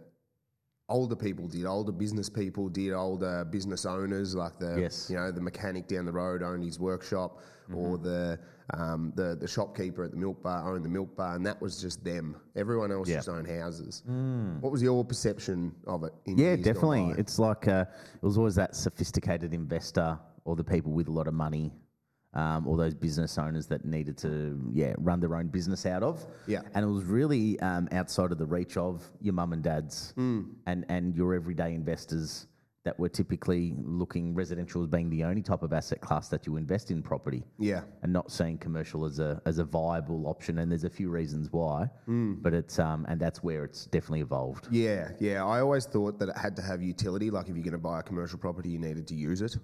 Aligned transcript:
older 0.88 1.16
people 1.16 1.48
did, 1.48 1.64
older 1.64 1.92
business 1.92 2.28
people 2.28 2.68
did, 2.68 2.92
older 2.92 3.44
business 3.46 3.86
owners 3.86 4.34
like 4.34 4.58
the 4.58 4.76
Yes. 4.80 5.08
you 5.10 5.16
know 5.16 5.32
the 5.32 5.40
mechanic 5.40 5.88
down 5.88 6.04
the 6.04 6.12
road 6.12 6.42
owned 6.42 6.62
his 6.62 6.78
workshop, 6.78 7.40
or 7.74 7.96
the 7.98 8.38
um, 8.74 9.12
the 9.16 9.36
the 9.40 9.48
shopkeeper 9.48 10.04
at 10.04 10.10
the 10.10 10.16
milk 10.16 10.42
bar 10.42 10.70
owned 10.72 10.84
the 10.84 10.88
milk 10.88 11.16
bar, 11.16 11.34
and 11.36 11.44
that 11.46 11.60
was 11.60 11.80
just 11.80 12.04
them. 12.04 12.36
Everyone 12.54 12.92
else 12.92 13.08
just 13.08 13.28
owned 13.28 13.48
houses. 13.48 14.02
What 14.60 14.70
was 14.70 14.82
your 14.82 15.04
perception 15.04 15.74
of 15.86 16.04
it? 16.04 16.12
In 16.26 16.38
Yeah, 16.38 16.56
definitely. 16.56 17.14
It's 17.18 17.38
like 17.38 17.66
uh, 17.66 17.86
it 18.14 18.22
was 18.22 18.36
always 18.38 18.54
that 18.56 18.76
sophisticated 18.76 19.54
investor 19.54 20.18
or 20.44 20.54
the 20.56 20.64
people 20.64 20.92
with 20.92 21.08
a 21.08 21.10
lot 21.10 21.26
of 21.26 21.32
money, 21.34 21.72
um, 22.34 22.66
or 22.66 22.76
those 22.76 22.94
business 22.94 23.38
owners 23.38 23.66
that 23.68 23.84
needed 23.84 24.16
to 24.18 24.60
yeah 24.72 24.94
run 24.98 25.20
their 25.20 25.34
own 25.36 25.48
business 25.48 25.86
out 25.86 26.02
of. 26.02 26.24
Yeah. 26.46 26.62
and 26.74 26.84
it 26.84 26.88
was 26.88 27.04
really 27.04 27.58
um, 27.60 27.88
outside 27.92 28.32
of 28.32 28.38
the 28.38 28.46
reach 28.46 28.76
of 28.76 29.02
your 29.20 29.34
mum 29.34 29.52
and 29.52 29.62
dad's 29.62 30.12
Mm. 30.16 30.50
and 30.66 30.84
and 30.88 31.14
your 31.16 31.34
everyday 31.34 31.74
investors 31.74 32.46
that 32.84 32.98
were 32.98 33.08
typically 33.08 33.74
looking 33.82 34.34
residential 34.34 34.82
as 34.82 34.88
being 34.88 35.08
the 35.08 35.24
only 35.24 35.40
type 35.40 35.62
of 35.62 35.72
asset 35.72 36.02
class 36.02 36.28
that 36.28 36.46
you 36.46 36.56
invest 36.58 36.90
in 36.90 37.02
property. 37.02 37.42
Yeah. 37.58 37.80
and 38.02 38.12
not 38.12 38.30
seeing 38.30 38.58
commercial 38.58 39.06
as 39.06 39.20
a 39.20 39.40
as 39.46 39.58
a 39.58 39.64
viable 39.64 40.26
option. 40.26 40.58
And 40.58 40.70
there's 40.70 40.84
a 40.84 40.90
few 40.90 41.08
reasons 41.08 41.50
why, 41.50 41.88
Mm. 42.08 42.42
but 42.42 42.52
it's 42.52 42.78
um 42.78 43.06
and 43.08 43.18
that's 43.20 43.42
where 43.42 43.64
it's 43.64 43.86
definitely 43.86 44.20
evolved. 44.20 44.68
Yeah, 44.70 45.12
yeah. 45.20 45.44
I 45.46 45.60
always 45.60 45.86
thought 45.86 46.18
that 46.18 46.28
it 46.30 46.36
had 46.36 46.56
to 46.56 46.62
have 46.62 46.82
utility. 46.82 47.30
Like 47.30 47.48
if 47.48 47.54
you're 47.56 47.64
going 47.64 47.72
to 47.72 47.78
buy 47.78 48.00
a 48.00 48.02
commercial 48.02 48.38
property, 48.38 48.70
you 48.70 48.78
needed 48.78 49.06
to 49.08 49.14
use 49.14 49.40
it. 49.40 49.54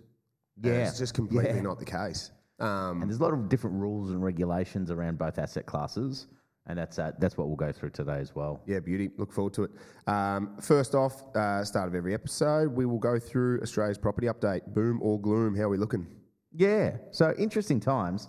And 0.62 0.64
Yeah, 0.74 0.88
it's 0.88 0.98
just 0.98 1.12
completely 1.14 1.56
yeah. 1.56 1.60
not 1.62 1.78
the 1.78 1.84
case. 1.84 2.30
Um, 2.60 3.00
And 3.02 3.10
there's 3.10 3.20
a 3.20 3.22
lot 3.22 3.32
of 3.34 3.48
different 3.48 3.76
rules 3.80 4.10
and 4.10 4.22
regulations 4.22 4.90
around 4.90 5.18
both 5.18 5.38
asset 5.38 5.66
classes, 5.66 6.26
and 6.66 6.78
that's 6.78 6.98
uh, 6.98 7.12
that's 7.18 7.36
what 7.38 7.46
we'll 7.48 7.56
go 7.56 7.72
through 7.72 7.90
today 7.90 8.18
as 8.18 8.34
well. 8.34 8.62
yeah, 8.66 8.80
beauty. 8.80 9.10
Look 9.16 9.32
forward 9.32 9.54
to 9.54 9.64
it. 9.64 9.70
Um, 10.06 10.56
first 10.60 10.94
off, 10.94 11.14
uh, 11.36 11.64
start 11.64 11.88
of 11.88 11.94
every 11.94 12.14
episode, 12.14 12.68
we 12.74 12.84
will 12.86 12.98
go 12.98 13.18
through 13.18 13.60
Australia's 13.62 13.98
property 13.98 14.26
update. 14.26 14.66
Boom 14.74 15.00
or 15.02 15.20
gloom? 15.20 15.56
How 15.56 15.64
are 15.64 15.68
we 15.70 15.78
looking? 15.78 16.06
Yeah, 16.52 16.96
so 17.12 17.32
interesting 17.38 17.80
times. 17.80 18.28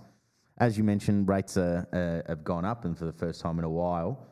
As 0.60 0.78
you 0.78 0.84
mentioned, 0.84 1.28
rates 1.28 1.58
are, 1.58 1.88
uh, 1.92 2.30
have 2.30 2.44
gone 2.44 2.66
up, 2.66 2.86
and 2.86 2.96
for 2.98 3.06
the 3.06 3.14
first 3.14 3.42
time 3.42 3.58
in 3.58 3.66
a 3.66 3.70
while. 3.70 4.28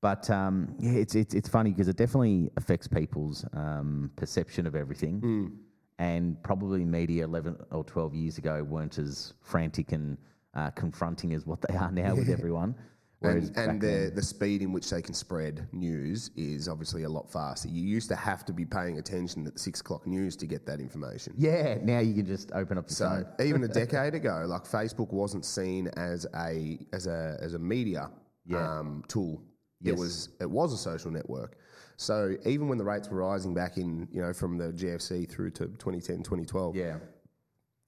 But 0.00 0.28
um, 0.30 0.74
yeah, 0.78 0.92
it's 0.92 1.14
it's, 1.14 1.34
it's 1.34 1.48
funny 1.48 1.70
because 1.70 1.88
it 1.88 1.96
definitely 1.96 2.50
affects 2.56 2.86
people's 2.86 3.44
um, 3.52 4.10
perception 4.16 4.66
of 4.66 4.74
everything. 4.76 5.58
And 5.98 6.40
probably 6.44 6.84
media 6.84 7.24
11 7.24 7.56
or 7.72 7.82
12 7.84 8.14
years 8.14 8.38
ago 8.38 8.62
weren't 8.62 8.98
as 8.98 9.34
frantic 9.40 9.92
and 9.92 10.16
uh, 10.54 10.70
confronting 10.70 11.32
as 11.34 11.44
what 11.46 11.60
they 11.62 11.74
are 11.76 11.90
now 11.90 12.14
with 12.14 12.28
everyone. 12.28 12.74
Whereas 13.20 13.46
And, 13.46 13.54
back 13.56 13.68
and 13.68 13.80
then- 13.80 14.04
the, 14.04 14.10
the 14.14 14.22
speed 14.22 14.62
in 14.62 14.72
which 14.72 14.88
they 14.90 15.02
can 15.02 15.12
spread 15.12 15.66
news 15.72 16.30
is 16.36 16.68
obviously 16.68 17.02
a 17.02 17.08
lot 17.08 17.28
faster. 17.28 17.68
You 17.68 17.82
used 17.82 18.08
to 18.10 18.14
have 18.14 18.44
to 18.44 18.52
be 18.52 18.64
paying 18.64 18.98
attention 19.00 19.44
at 19.44 19.54
the 19.54 19.58
six 19.58 19.80
o'clock 19.80 20.06
news 20.06 20.36
to 20.36 20.46
get 20.46 20.64
that 20.66 20.78
information. 20.78 21.34
Yeah, 21.36 21.78
now 21.82 21.98
you 21.98 22.14
can 22.14 22.26
just 22.26 22.52
open 22.54 22.78
up 22.78 22.88
So 22.88 23.08
phone. 23.08 23.26
even 23.48 23.64
a 23.64 23.68
decade 23.68 24.14
ago, 24.14 24.44
like 24.46 24.62
Facebook 24.62 25.12
wasn't 25.12 25.44
seen 25.44 25.88
as 25.96 26.26
a 26.36 26.78
as 26.92 27.08
a 27.08 27.36
as 27.40 27.54
a 27.54 27.58
media 27.58 28.08
Yeah. 28.46 28.78
um, 28.78 29.02
tool. 29.08 29.42
Yes. 29.80 29.94
It 29.94 29.98
was 29.98 30.28
it 30.40 30.50
was 30.50 30.72
a 30.72 30.78
social 30.78 31.10
network. 31.10 31.56
So 32.00 32.36
even 32.46 32.68
when 32.68 32.78
the 32.78 32.84
rates 32.84 33.08
were 33.10 33.18
rising 33.18 33.52
back 33.54 33.76
in 33.76 34.06
you 34.12 34.22
know 34.22 34.32
from 34.32 34.56
the 34.56 34.68
GFC 34.72 35.28
through 35.28 35.50
to 35.50 35.66
2010 35.66 36.18
2012, 36.18 36.76
Yeah. 36.76 36.98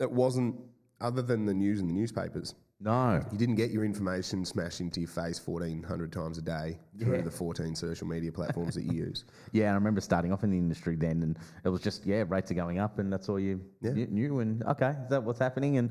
it 0.01 0.11
wasn't 0.11 0.57
other 1.01 1.23
than 1.23 1.47
the 1.47 1.55
news 1.55 1.79
and 1.81 1.89
the 1.89 1.95
newspapers. 1.95 2.55
No. 2.83 3.23
You 3.31 3.39
didn't 3.39 3.55
get 3.57 3.71
your 3.71 3.85
information 3.85 4.45
smashed 4.45 4.81
into 4.81 5.01
your 5.01 5.09
face 5.09 5.39
1400 5.47 6.11
times 6.11 6.39
a 6.39 6.43
day 6.43 6.79
through 6.99 7.17
Yeah. 7.17 7.21
the 7.23 7.31
14 7.31 7.75
social 7.75 8.07
media 8.09 8.33
platforms 8.33 8.75
that 8.75 8.85
you 8.85 8.93
use. 9.07 9.27
Yeah, 9.53 9.65
and 9.67 9.73
I 9.73 9.75
remember 9.75 10.01
starting 10.01 10.33
off 10.33 10.43
in 10.45 10.51
the 10.51 10.59
industry 10.59 10.97
then, 10.97 11.23
and 11.23 11.39
it 11.65 11.69
was 11.69 11.81
just 11.83 12.05
yeah, 12.05 12.25
rates 12.27 12.51
are 12.51 12.55
going 12.55 12.79
up, 12.81 12.99
and 12.99 13.13
that's 13.13 13.29
all 13.29 13.39
you 13.39 13.61
Yeah. 13.81 13.93
knew- 13.93 14.07
knew. 14.09 14.39
And 14.41 14.65
okay, 14.65 14.97
is 15.05 15.11
that 15.11 15.23
what's 15.23 15.39
happening? 15.39 15.77
And 15.77 15.91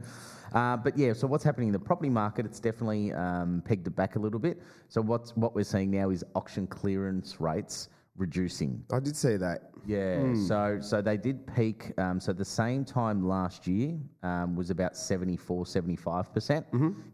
uh, 0.51 0.75
but 0.75 0.97
yeah, 0.97 1.13
so 1.13 1.25
what's 1.25 1.43
happening 1.45 1.69
in 1.69 1.73
the 1.73 1.79
property 1.79 2.09
market? 2.09 2.45
It's 2.45 2.59
definitely 2.59 3.13
um, 3.13 3.61
pegged 3.63 3.87
it 3.87 3.95
back 3.95 4.17
a 4.17 4.19
little 4.19 4.39
bit. 4.39 4.61
So 4.89 4.99
what's 5.01 5.37
what 5.37 5.55
we're 5.55 5.63
seeing 5.63 5.89
now 5.91 6.09
is 6.09 6.25
auction 6.35 6.67
clearance 6.67 7.39
rates 7.39 7.87
reducing. 8.19 8.83
I 8.91 8.99
did 8.99 9.15
see 9.15 9.37
that. 9.37 9.71
Yeah, 9.85 10.33
so 10.47 10.77
so 10.81 11.01
they 11.01 11.17
did 11.17 11.47
peak. 11.55 11.93
Um, 11.97 12.19
so 12.19 12.33
the 12.33 12.45
same 12.45 12.83
time 12.85 13.25
last 13.27 13.65
year 13.65 13.97
um, 14.23 14.55
was 14.55 14.69
about 14.69 14.95
74, 14.97 15.65
75 15.65 16.33
percent 16.33 16.65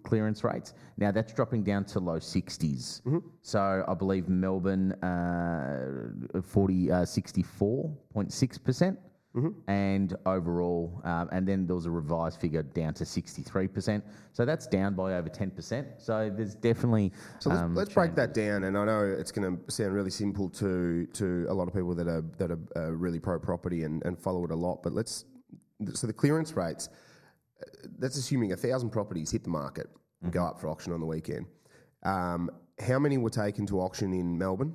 clearance 0.03 0.44
rates. 0.44 0.74
Now 0.97 1.12
that's 1.12 1.31
dropping 1.31 1.63
down 1.63 1.85
to 1.85 2.00
low 2.00 2.18
60s. 2.19 3.01
So 3.44 3.85
I 3.88 3.94
believe 3.94 4.27
Melbourne 4.27 4.91
uh, 5.03 6.41
40, 6.41 6.91
uh, 6.91 6.95
64.6 7.03 8.63
percent. 8.63 9.00
And 9.67 10.15
overall, 10.25 11.01
um, 11.03 11.29
and 11.31 11.47
then 11.47 11.67
there 11.67 11.75
was 11.75 11.85
a 11.85 11.91
revised 11.91 12.39
figure 12.39 12.63
down 12.63 12.93
to 12.95 13.03
63%. 13.03 14.01
So 14.31 14.45
that's 14.45 14.65
down 14.67 14.95
by 14.95 15.15
over 15.15 15.29
10%. 15.29 16.01
So 16.01 16.31
there's 16.33 16.55
definitely. 16.55 17.11
So 17.39 17.49
let's, 17.49 17.61
um, 17.61 17.75
let's 17.75 17.93
break 17.93 18.15
that 18.15 18.33
down. 18.33 18.63
And 18.63 18.77
I 18.77 18.85
know 18.85 19.03
it's 19.03 19.31
going 19.31 19.57
to 19.57 19.71
sound 19.71 19.93
really 19.93 20.09
simple 20.09 20.49
to 20.51 21.05
to 21.13 21.45
a 21.49 21.53
lot 21.53 21.67
of 21.67 21.73
people 21.73 21.95
that 21.95 22.07
are 22.07 22.23
that 22.37 22.51
are 22.51 22.59
uh, 22.75 22.91
really 22.91 23.19
pro 23.19 23.39
property 23.39 23.83
and, 23.83 24.03
and 24.05 24.17
follow 24.17 24.43
it 24.45 24.51
a 24.51 24.55
lot. 24.55 24.81
But 24.83 24.93
let's 24.93 25.25
so 25.93 26.07
the 26.07 26.13
clearance 26.13 26.53
rates. 26.55 26.89
uh, 27.61 27.87
That's 27.99 28.17
assuming 28.17 28.53
a 28.53 28.57
thousand 28.57 28.91
properties 28.91 29.31
hit 29.31 29.43
the 29.43 29.49
market 29.49 29.87
and 30.21 30.31
go 30.31 30.45
up 30.45 30.59
for 30.59 30.69
auction 30.69 30.93
on 30.93 30.99
the 30.99 31.05
weekend. 31.05 31.45
Um, 32.03 32.49
how 32.79 32.99
many 32.99 33.17
were 33.17 33.29
taken 33.29 33.65
to 33.67 33.79
auction 33.79 34.13
in 34.13 34.37
Melbourne, 34.37 34.73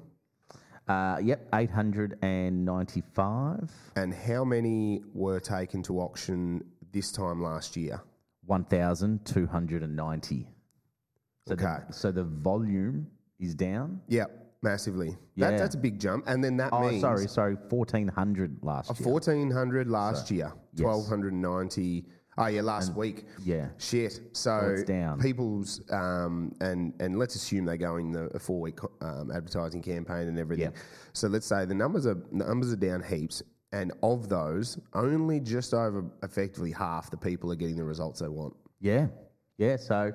Uh, 0.88 1.18
yep, 1.22 1.46
895. 1.54 3.70
and 3.96 4.12
how 4.14 4.44
many 4.44 5.02
were 5.14 5.38
taken 5.40 5.82
to 5.84 6.00
auction 6.00 6.64
this 6.92 7.12
time 7.12 7.40
last 7.42 7.76
year? 7.76 8.00
1,290. 8.46 10.48
So, 11.46 11.54
Okay. 11.54 11.76
the, 11.86 11.92
so 11.92 12.10
the 12.10 12.24
volume 12.24 13.06
is 13.38 13.54
down. 13.54 14.00
Yep, 14.08 14.54
massively. 14.62 15.16
Yeah. 15.36 15.50
That, 15.50 15.58
that's 15.58 15.74
a 15.76 15.78
big 15.78 16.00
jump. 16.00 16.24
And 16.26 16.42
then 16.42 16.56
that 16.56 16.72
Oh, 16.72 16.88
means 16.88 17.02
sorry, 17.02 17.28
sorry, 17.28 17.54
1,400 17.54 18.58
last 18.62 18.98
year. 18.98 19.08
1400 19.08 19.88
last 19.88 20.28
year, 20.30 20.52
Yes. 20.74 20.84
1290. 20.84 22.06
Oh, 22.40 22.46
yeah, 22.46 22.62
last 22.62 22.94
week. 22.94 23.26
Yeah. 23.44 23.68
Shit. 23.78 24.20
So 24.32 24.76
people's 25.20 25.82
um, 25.90 26.54
and 26.60 26.94
and 27.00 27.18
let's 27.18 27.34
assume 27.34 27.64
they 27.64 27.76
go 27.76 27.96
in 27.96 28.12
the 28.12 28.24
a 28.34 28.38
four 28.38 28.60
week 28.60 28.78
um, 29.00 29.30
advertising 29.30 29.82
campaign 29.82 30.28
and 30.28 30.38
everything. 30.38 30.72
Yeah. 30.72 30.80
So 31.12 31.28
let's 31.28 31.46
say 31.46 31.64
the 31.64 31.74
numbers 31.74 32.06
are 32.06 32.14
the 32.14 32.44
numbers 32.44 32.72
are 32.72 32.76
down 32.76 33.02
heaps, 33.02 33.42
and 33.72 33.92
of 34.02 34.28
those, 34.28 34.78
only 34.94 35.40
just 35.40 35.74
over 35.74 36.04
effectively 36.22 36.72
half 36.72 37.10
the 37.10 37.16
people 37.16 37.52
are 37.52 37.56
getting 37.56 37.76
the 37.76 37.84
results 37.84 38.20
they 38.20 38.28
want. 38.28 38.54
Yeah, 38.80 39.08
yeah. 39.58 39.76
So 39.76 40.12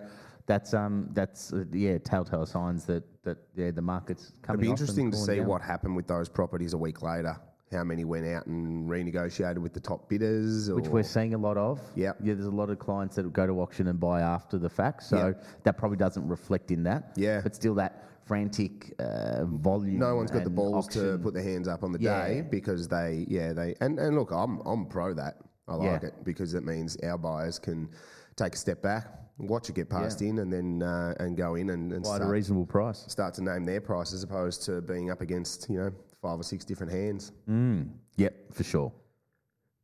that's 0.47 0.73
um 0.73 1.09
that's 1.13 1.53
uh, 1.53 1.65
yeah 1.71 1.97
telltale 1.97 2.45
signs 2.45 2.85
that 2.85 3.03
that 3.23 3.37
yeah 3.55 3.71
the 3.71 3.81
market's 3.81 4.33
coming. 4.41 4.61
It'd 4.61 4.67
be 4.67 4.69
interesting 4.71 5.11
to 5.11 5.17
see 5.17 5.37
down. 5.37 5.47
what 5.47 5.61
happened 5.61 5.95
with 5.95 6.07
those 6.07 6.29
properties 6.29 6.73
a 6.73 6.77
week 6.77 7.01
later. 7.01 7.37
How 7.75 7.83
many 7.83 8.05
went 8.05 8.25
out 8.25 8.45
and 8.47 8.89
renegotiated 8.89 9.57
with 9.57 9.73
the 9.73 9.79
top 9.79 10.07
bidders? 10.07 10.69
Or, 10.69 10.75
which 10.75 10.87
we're 10.87 11.03
seeing 11.03 11.33
a 11.33 11.37
lot 11.37 11.57
of. 11.57 11.81
Yep. 11.95 12.17
Yeah, 12.23 12.33
there's 12.33 12.45
a 12.47 12.51
lot 12.51 12.69
of 12.69 12.79
clients 12.79 13.15
that 13.17 13.31
go 13.33 13.45
to 13.45 13.59
auction 13.61 13.87
and 13.87 13.99
buy 13.99 14.21
after 14.21 14.57
the 14.57 14.69
fact. 14.69 15.03
So 15.03 15.35
that 15.63 15.77
probably 15.77 15.97
doesn't 15.97 16.25
reflect 16.27 16.71
in 16.71 16.83
that. 16.83 17.11
Yeah. 17.17 17.41
But 17.41 17.53
still, 17.55 17.75
that 17.75 18.05
frantic 18.25 18.93
uh, 18.99 19.45
volume. 19.45 19.99
no 19.99 20.15
one's 20.15 20.31
got 20.31 20.43
the 20.45 20.49
balls 20.49 20.87
to 20.89 21.19
put 21.21 21.33
their 21.33 21.43
hands 21.43 21.67
up 21.67 21.83
on 21.83 21.91
the 21.91 21.99
Yeah. 21.99 22.27
day 22.27 22.41
because 22.41 22.87
they, 22.87 23.25
yeah, 23.27 23.53
they, 23.53 23.75
and, 23.81 23.99
and 23.99 24.15
look, 24.15 24.31
I'm, 24.31 24.61
I'm 24.65 24.85
pro 24.87 25.13
that. 25.13 25.37
I 25.67 25.75
like 25.75 26.01
Yeah. 26.01 26.07
it 26.07 26.23
because 26.23 26.53
it 26.53 26.63
means 26.63 26.95
our 27.03 27.17
buyers 27.17 27.59
can 27.59 27.89
take 28.35 28.53
a 28.53 28.57
step 28.57 28.81
back, 28.81 29.07
watch 29.37 29.69
it 29.69 29.75
get 29.75 29.89
passed 29.89 30.21
in, 30.21 30.39
and 30.39 30.51
then 30.51 30.81
uh, 30.81 31.13
and 31.19 31.35
go 31.37 31.55
in 31.55 31.69
and, 31.71 31.91
and 31.91 32.03
Buy 32.03 32.15
at 32.15 32.21
a 32.21 32.25
reasonable 32.25 32.65
price. 32.65 33.03
start 33.07 33.33
to 33.35 33.43
name 33.43 33.63
their 33.65 33.81
price 33.81 34.13
as 34.13 34.23
opposed 34.23 34.63
to 34.63 34.81
being 34.81 35.09
up 35.11 35.21
against 35.21 35.67
you 35.69 35.77
know 35.77 35.91
five 36.25 36.39
or 36.39 36.43
six 36.43 36.65
different 36.65 36.91
hands. 36.91 37.31
Mm. 37.47 37.89
Yep, 38.17 38.33
for 38.51 38.63
sure. 38.63 38.91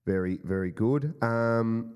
Very, 0.08 0.40
very 0.44 0.72
good. 0.72 1.14
Um, 1.22 1.94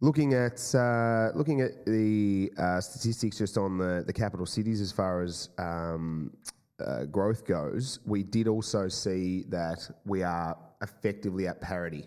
looking 0.00 0.32
at 0.32 0.58
uh, 0.74 1.30
looking 1.34 1.60
at 1.60 1.84
the 1.84 2.50
uh, 2.58 2.80
statistics 2.80 3.36
just 3.38 3.58
on 3.58 3.76
the, 3.76 4.02
the 4.06 4.12
capital 4.12 4.46
cities 4.46 4.80
as 4.80 4.92
far 4.92 5.22
as 5.22 5.50
um, 5.58 6.32
uh, 6.80 7.04
growth 7.04 7.44
goes, 7.44 8.00
we 8.06 8.22
did 8.22 8.48
also 8.48 8.88
see 8.88 9.44
that 9.48 9.80
we 10.06 10.22
are 10.22 10.56
effectively 10.80 11.46
at 11.46 11.60
parity. 11.60 12.04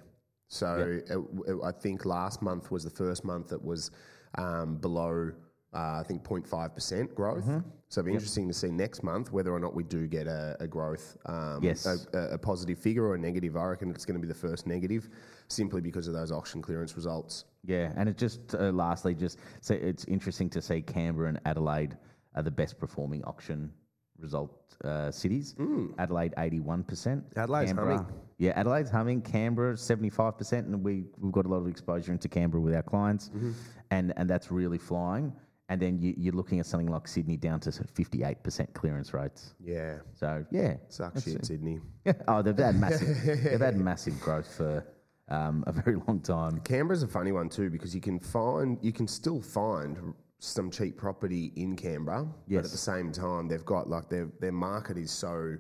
So 0.47 0.99
uh, 1.11 1.51
uh, 1.51 1.67
I 1.67 1.71
think 1.71 2.05
last 2.05 2.41
month 2.41 2.71
was 2.71 2.83
the 2.83 2.95
first 3.03 3.23
month 3.23 3.49
that 3.49 3.63
was 3.63 3.91
um, 4.35 4.77
below. 4.77 5.31
Uh, 5.71 6.01
I 6.01 6.03
think 6.07 6.23
0.5% 6.23 7.13
growth. 7.13 7.45
So 7.89 8.01
it'll 8.01 8.09
be 8.09 8.13
interesting 8.13 8.47
to 8.47 8.53
see 8.53 8.69
next 8.69 9.01
month 9.01 9.31
whether 9.31 9.51
or 9.51 9.59
not 9.59 9.73
we 9.73 9.83
do 9.83 10.05
get 10.05 10.27
a, 10.27 10.55
a 10.59 10.67
growth, 10.67 11.17
um, 11.25 11.63
Yes. 11.63 11.87
a, 12.13 12.17
a- 12.33 12.37
positive 12.37 12.77
figure 12.77 13.03
or 13.03 13.15
a 13.15 13.17
negative. 13.17 13.57
I 13.57 13.65
reckon 13.65 13.89
it's 13.89 14.05
going 14.05 14.13
to 14.13 14.21
be 14.21 14.27
the 14.27 14.39
first 14.39 14.67
negative 14.67 15.09
simply 15.47 15.81
because 15.81 16.07
of 16.07 16.13
those 16.13 16.31
auction 16.31 16.61
clearance 16.61 16.95
results. 16.95 17.45
Yeah, 17.65 17.91
and 17.95 18.07
it 18.07 18.15
just 18.17 18.53
uh, 18.53 18.69
lastly, 18.71 19.15
just 19.15 19.39
so 19.61 19.73
it's 19.73 20.05
interesting 20.05 20.51
to 20.51 20.61
see 20.61 20.81
Canberra 20.83 21.29
and 21.29 21.39
Adelaide 21.45 21.97
are 22.35 22.43
the 22.43 22.51
best 22.51 22.77
performing 22.79 23.23
auction 23.23 23.71
result 24.19 24.51
uh, 24.85 25.09
cities. 25.09 25.55
Adelaide 25.97 26.35
eighty 26.37 26.59
one 26.59 26.83
percent. 26.83 27.23
Adelaide's 27.37 27.71
humming. 27.71 28.05
Yeah, 28.37 28.51
Adelaide's 28.55 28.91
humming. 28.91 29.21
Canberra 29.23 29.75
seventy 29.75 30.09
five 30.11 30.37
percent, 30.37 30.67
and 30.67 30.83
we 30.83 31.05
we've 31.17 31.31
got 31.31 31.45
a 31.47 31.49
lot 31.49 31.57
of 31.57 31.67
exposure 31.67 32.11
into 32.11 32.29
Canberra 32.29 32.61
with 32.61 32.75
our 32.75 32.83
clients, 32.83 33.29
Mm-hmm. 33.29 33.51
and 33.91 34.13
and 34.15 34.29
that's 34.29 34.51
really 34.51 34.77
flying. 34.77 35.33
And 35.71 35.79
then 35.79 35.99
you, 35.99 36.13
you're 36.17 36.33
looking 36.33 36.59
at 36.59 36.65
something 36.65 36.87
like 36.87 37.07
Sydney 37.07 37.37
down 37.37 37.59
to 37.61 37.71
fifty 37.71 38.23
eight 38.23 38.41
percent 38.43 38.73
clearance 38.73 39.13
rates. 39.13 39.53
Yeah. 39.63 39.97
So 40.13 40.43
yeah, 40.51 40.77
Suck 40.87 41.13
shit, 41.19 41.45
Sydney. 41.45 41.79
oh, 42.27 42.41
they've 42.41 42.57
had 42.57 42.75
massive, 42.79 43.23
they've 43.43 43.59
had 43.59 43.77
massive 43.77 44.19
growth 44.19 44.51
for 44.57 44.83
um, 45.29 45.63
a 45.67 45.71
very 45.71 45.95
long 46.07 46.21
time. 46.21 46.59
Canberra's 46.61 47.03
a 47.03 47.07
funny 47.07 47.31
one 47.31 47.49
too 47.49 47.69
because 47.69 47.93
you 47.93 48.01
can 48.01 48.19
find 48.19 48.77
you 48.81 48.91
can 48.91 49.07
still 49.07 49.41
find 49.41 50.13
some 50.39 50.71
cheap 50.71 50.97
property 50.97 51.51
in 51.55 51.75
Canberra, 51.75 52.23
but 52.23 52.55
at 52.57 52.63
Yes. 52.63 52.71
the 52.71 52.77
same 52.77 53.11
time 53.11 53.47
they've 53.47 53.65
got 53.65 53.87
like 53.89 54.09
their 54.09 54.27
their 54.39 54.51
market 54.51 54.97
is 54.97 55.11
so 55.11 55.55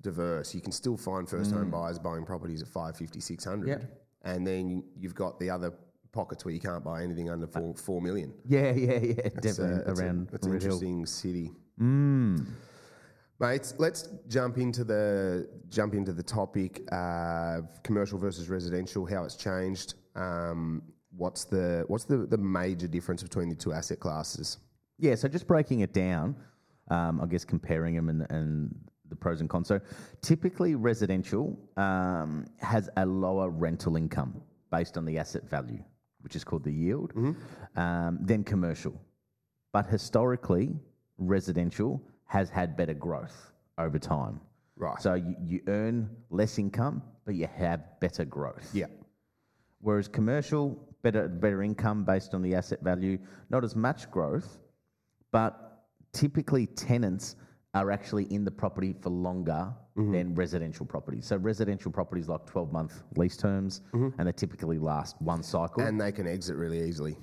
diverse. 0.00 0.54
You 0.54 0.62
can 0.62 0.72
still 0.72 0.96
find 0.96 1.28
first 1.28 1.52
home 1.52 1.70
buyers 1.70 1.98
buying 1.98 2.24
properties 2.24 2.62
at 2.62 2.68
550, 2.68 3.20
600. 3.20 3.66
Mm. 3.66 3.68
Yep. 3.68 3.96
And 4.22 4.46
then 4.46 4.84
you've 4.96 5.14
got 5.14 5.38
the 5.38 5.50
other 5.50 5.74
pockets 6.12 6.44
where 6.44 6.52
you 6.54 6.60
can't 6.60 6.84
buy 6.84 7.02
anything 7.02 7.30
under 7.30 7.46
four, 7.46 7.74
four 7.74 8.00
million. 8.02 8.32
Yeah, 8.44 8.72
yeah, 8.72 8.92
yeah, 8.92 8.98
It's 8.98 9.36
a- 9.36 9.40
definitely 9.40 9.90
it's 9.92 10.00
a- 10.00 10.04
around 10.04 10.28
It's 10.32 10.46
an 10.46 10.52
Red 10.52 10.62
Hill. 10.62 10.72
interesting 10.72 11.06
city. 11.06 11.52
Mm. 11.80 12.46
Mates, 13.38 13.74
let's 13.78 14.08
jump 14.28 14.58
into 14.58 14.84
the 14.84 15.48
jump 15.70 15.94
into 15.94 16.12
the 16.12 16.22
topic 16.22 16.82
uh, 16.92 17.60
commercial 17.82 18.18
versus 18.18 18.48
residential, 18.50 19.06
how 19.06 19.24
it's 19.24 19.36
changed. 19.36 19.94
Um, 20.14 20.82
what's 21.16 21.44
the 21.44 21.84
what's 21.88 22.04
the, 22.04 22.18
the 22.26 22.36
major 22.36 22.86
difference 22.86 23.22
between 23.22 23.48
the 23.48 23.54
two 23.54 23.72
asset 23.72 23.98
classes? 23.98 24.58
Yeah, 24.98 25.14
so 25.14 25.26
just 25.28 25.46
breaking 25.46 25.80
it 25.80 25.94
down, 25.94 26.36
um, 26.88 27.18
I 27.22 27.26
guess 27.26 27.46
comparing 27.46 27.94
them 27.94 28.10
and, 28.10 28.26
and 28.30 28.74
the 29.08 29.16
pros 29.16 29.40
and 29.40 29.48
cons. 29.48 29.68
So 29.68 29.80
typically, 30.20 30.74
residential 30.74 31.58
um, 31.78 32.44
has 32.58 32.90
a 32.98 33.06
lower 33.06 33.48
rental 33.48 33.96
income 33.96 34.42
based 34.70 34.98
on 34.98 35.06
the 35.06 35.16
asset 35.16 35.48
value, 35.48 35.82
which 36.22 36.36
is 36.36 36.44
called 36.44 36.64
the 36.64 36.72
yield, 36.72 37.12
um, 37.76 38.18
than 38.20 38.44
commercial. 38.44 39.00
But 39.72 39.86
historically, 39.86 40.74
residential 41.18 42.02
has 42.24 42.50
had 42.50 42.76
better 42.76 42.94
growth 42.94 43.52
over 43.78 43.98
time. 43.98 44.40
Right. 44.76 45.00
So 45.00 45.14
you, 45.14 45.36
you 45.42 45.60
earn 45.66 46.08
less 46.30 46.58
income, 46.58 47.02
but 47.24 47.34
you 47.34 47.48
have 47.56 48.00
better 48.00 48.24
growth. 48.24 48.70
Yeah. 48.72 48.86
Whereas 49.80 50.08
commercial, 50.08 50.78
better 51.02 51.28
better 51.28 51.62
income 51.62 52.04
based 52.04 52.34
on 52.34 52.42
the 52.42 52.54
asset 52.54 52.82
value, 52.82 53.18
not 53.48 53.64
as 53.64 53.74
much 53.74 54.10
growth, 54.10 54.58
but 55.32 55.84
typically 56.12 56.66
tenants 56.66 57.36
are 57.74 57.90
actually 57.90 58.24
in 58.24 58.44
the 58.44 58.50
property 58.50 58.92
for 59.00 59.10
longer 59.10 59.72
than 59.96 60.34
residential 60.34 60.86
properties. 60.86 61.26
So 61.26 61.36
residential 61.36 61.92
properties 61.92 62.26
like 62.26 62.46
12 62.46 62.72
month 62.72 63.02
lease 63.16 63.36
terms, 63.36 63.82
and 63.92 64.14
they 64.26 64.32
typically 64.32 64.78
last 64.78 65.20
one 65.20 65.42
cycle 65.42 65.82
And 65.82 66.00
they 66.00 66.10
can 66.10 66.26
exit 66.26 66.56
really 66.56 66.82
easily. 66.88 67.16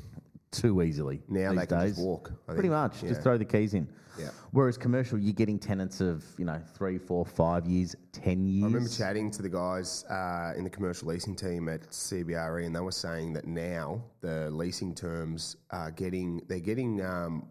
too 0.52 0.82
easily. 0.84 1.22
Now 1.28 1.54
they 1.54 1.66
can 1.66 1.80
days. 1.80 1.96
just 1.96 2.06
walk. 2.06 2.32
I 2.48 2.54
Pretty 2.54 2.62
think. 2.64 2.72
much, 2.74 3.02
Yeah. 3.04 3.10
just 3.10 3.22
throw 3.22 3.38
the 3.38 3.46
keys 3.46 3.74
in. 3.74 3.88
Yeah. 4.20 4.30
Whereas 4.52 4.78
commercial, 4.78 5.20
you're 5.20 5.34
getting 5.34 5.60
tenants 5.60 6.02
of 6.02 6.24
you 6.38 6.46
know 6.46 6.60
three, 6.76 6.98
four, 6.98 7.26
five 7.26 7.66
years, 7.68 7.96
ten 8.12 8.46
years. 8.46 8.64
I 8.64 8.68
remember 8.68 8.90
chatting 8.90 9.30
to 9.32 9.42
the 9.42 9.50
guys 9.50 10.06
uh, 10.06 10.54
in 10.56 10.64
the 10.64 10.70
commercial 10.70 11.08
leasing 11.10 11.36
team 11.36 11.68
at 11.70 11.82
CBRE, 11.92 12.66
and 12.66 12.76
they 12.76 12.80
were 12.80 12.92
saying 12.92 13.34
that 13.34 13.46
now 13.46 14.02
the 14.22 14.50
leasing 14.52 14.96
terms 14.96 15.58
are 15.72 15.92
getting 15.92 16.42
they're 16.48 16.60
getting 16.60 17.02
um, 17.04 17.48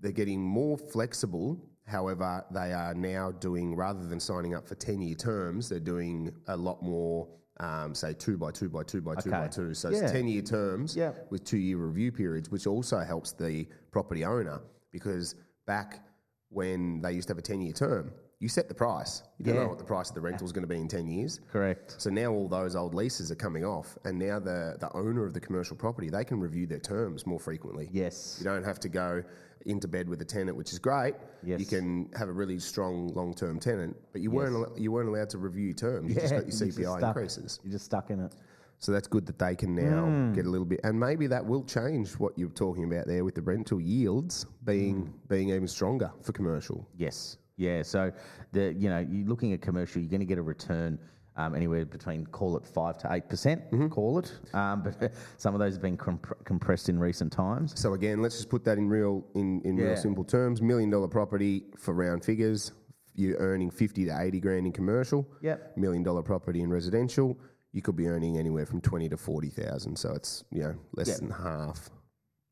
they're 0.00 0.10
getting 0.12 0.40
more 0.40 0.78
flexible. 0.78 1.60
However, 1.86 2.44
they 2.50 2.72
are 2.72 2.94
now 2.94 3.30
doing 3.30 3.76
rather 3.76 4.06
than 4.06 4.18
signing 4.18 4.54
up 4.54 4.66
for 4.66 4.74
ten 4.74 5.02
year 5.02 5.14
terms, 5.14 5.68
they're 5.68 5.80
doing 5.80 6.32
a 6.48 6.56
lot 6.56 6.82
more. 6.82 7.28
Um, 7.60 7.94
say 7.94 8.14
two 8.14 8.36
by 8.36 8.50
two 8.50 8.68
by 8.68 8.82
two 8.82 9.00
by 9.00 9.14
two 9.14 9.30
by 9.30 9.46
two. 9.46 9.74
So 9.74 9.90
Yeah. 9.90 9.98
it's 9.98 10.12
ten 10.12 10.26
year 10.26 10.42
terms 10.42 10.96
Yeah. 10.96 11.12
with 11.30 11.44
two 11.44 11.58
year 11.58 11.76
review 11.76 12.10
periods, 12.10 12.50
which 12.50 12.66
also 12.66 12.98
helps 12.98 13.30
the 13.32 13.68
property 13.92 14.24
owner 14.24 14.60
because 14.90 15.36
back 15.66 16.00
when 16.48 17.00
they 17.00 17.12
used 17.12 17.28
to 17.28 17.32
have 17.32 17.38
a 17.38 17.42
10 17.42 17.60
year 17.62 17.72
term, 17.72 18.12
you 18.44 18.48
set 18.48 18.68
the 18.68 18.74
price. 18.74 19.22
You 19.38 19.46
don't 19.46 19.54
Yeah. 19.54 19.62
know 19.62 19.68
what 19.70 19.78
the 19.78 19.84
price 19.94 20.10
of 20.10 20.14
the 20.14 20.20
rental 20.20 20.44
is 20.44 20.52
going 20.52 20.64
to 20.68 20.68
be 20.68 20.78
in 20.78 20.86
10 20.86 21.06
years. 21.08 21.40
Correct. 21.50 21.94
So 21.98 22.10
now 22.10 22.30
all 22.30 22.46
those 22.46 22.76
old 22.76 22.94
leases 22.94 23.32
are 23.32 23.40
coming 23.46 23.64
off, 23.64 23.96
and 24.04 24.18
now 24.18 24.38
the, 24.38 24.76
the 24.78 24.94
owner 24.94 25.24
of 25.24 25.32
the 25.32 25.40
commercial 25.40 25.76
property, 25.76 26.10
they 26.10 26.24
can 26.24 26.38
review 26.38 26.66
their 26.66 26.78
terms 26.78 27.26
more 27.26 27.40
frequently. 27.40 27.88
Yes. 27.90 28.36
You 28.38 28.44
don't 28.44 28.62
have 28.62 28.78
to 28.80 28.90
go 28.90 29.22
into 29.64 29.88
bed 29.88 30.10
with 30.10 30.20
a 30.20 30.26
tenant, 30.26 30.58
which 30.58 30.72
is 30.74 30.78
great. 30.78 31.14
Yes. 31.42 31.58
You 31.58 31.64
can 31.64 32.10
have 32.18 32.28
a 32.28 32.32
really 32.32 32.58
strong 32.58 33.08
long 33.14 33.32
term 33.32 33.58
tenant, 33.58 33.96
but 34.12 34.20
you 34.20 34.30
weren't 34.30 34.54
al- 34.54 34.78
you 34.78 34.92
weren't 34.92 35.08
allowed 35.08 35.30
to 35.30 35.38
review 35.38 35.72
terms. 35.72 36.10
You 36.14 36.20
just 36.20 36.34
got 36.34 36.42
your 36.46 36.52
CPI 36.52 36.98
stuck. 36.98 37.16
increases. 37.16 37.60
You're 37.64 37.72
just 37.72 37.86
stuck 37.86 38.10
in 38.10 38.20
it. 38.20 38.34
So 38.78 38.92
that's 38.92 39.08
good 39.08 39.24
that 39.24 39.38
they 39.38 39.56
can 39.56 39.74
now 39.74 40.04
Hmm. 40.04 40.34
get 40.34 40.44
a 40.44 40.50
little 40.50 40.66
bit, 40.66 40.80
and 40.84 41.00
maybe 41.00 41.26
that 41.28 41.46
will 41.46 41.64
change 41.64 42.12
what 42.18 42.38
you're 42.38 42.50
talking 42.50 42.84
about 42.84 43.06
there 43.06 43.24
with 43.24 43.34
the 43.36 43.40
rental 43.40 43.80
yields 43.80 44.44
being 44.64 45.06
Hmm. 45.06 45.10
being 45.28 45.48
even 45.48 45.66
stronger 45.68 46.12
for 46.20 46.32
commercial. 46.32 46.86
Yes. 46.98 47.38
Yeah. 47.56 47.82
So 47.82 48.12
the 48.52 48.72
you 48.74 48.88
know 48.88 48.98
you're 49.08 49.28
looking 49.28 49.52
at 49.52 49.60
commercial, 49.62 50.00
you're 50.00 50.10
going 50.10 50.20
to 50.20 50.26
get 50.26 50.38
a 50.38 50.42
return 50.42 50.98
um, 51.36 51.54
anywhere 51.54 51.84
between 51.84 52.26
call 52.26 52.56
it 52.56 52.66
five 52.66 52.98
to 52.98 53.12
eight 53.12 53.28
percent. 53.28 53.62
Call 53.90 54.18
it, 54.18 54.32
um, 54.54 54.82
but 55.00 55.12
some 55.36 55.54
of 55.54 55.60
those 55.60 55.74
have 55.74 55.82
been 55.82 55.96
comp- 55.96 56.44
compressed 56.44 56.88
in 56.88 56.98
recent 56.98 57.32
times. 57.32 57.78
So 57.80 57.94
again, 57.94 58.22
let's 58.22 58.36
just 58.36 58.48
put 58.48 58.64
that 58.64 58.78
in 58.78 58.88
real 58.88 59.24
in, 59.34 59.60
in 59.62 59.76
real 59.76 59.96
simple 59.96 60.24
terms. 60.24 60.62
Million 60.62 60.90
dollar 60.90 61.08
property 61.08 61.64
for 61.76 61.94
round 61.94 62.24
figures, 62.24 62.72
you're 63.14 63.36
earning 63.38 63.70
fifty 63.70 64.04
to 64.04 64.20
eighty 64.20 64.40
grand 64.40 64.66
in 64.66 64.72
commercial. 64.72 65.26
Yep. 65.42 65.76
Million 65.76 66.02
dollar 66.02 66.22
property 66.22 66.60
in 66.60 66.70
residential, 66.70 67.36
you 67.72 67.82
could 67.82 67.96
be 67.96 68.06
earning 68.08 68.38
anywhere 68.38 68.66
from 68.66 68.80
twenty 68.80 69.08
to 69.08 69.16
forty 69.16 69.50
thousand. 69.50 69.96
So 69.96 70.12
it's 70.12 70.44
you 70.50 70.62
know 70.62 70.74
less 70.92 71.08
Yeah. 71.08 71.16
than 71.18 71.30
half 71.30 71.90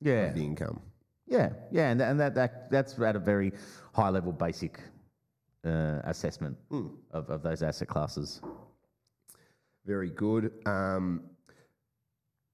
Yeah, 0.00 0.26
of 0.26 0.34
the 0.34 0.44
income. 0.44 0.80
Yeah, 1.26 1.50
yeah, 1.70 1.90
and, 1.90 2.00
and 2.00 2.20
that, 2.20 2.34
that 2.34 2.70
that's 2.70 2.98
at 2.98 3.16
a 3.16 3.18
very 3.18 3.52
high 3.94 4.08
level 4.08 4.32
basic 4.32 4.80
uh, 5.64 6.00
assessment 6.04 6.56
of, 7.12 7.30
of 7.30 7.42
those 7.42 7.62
asset 7.62 7.88
classes. 7.88 8.40
Very 9.86 10.10
good. 10.10 10.52
Um, 10.66 11.22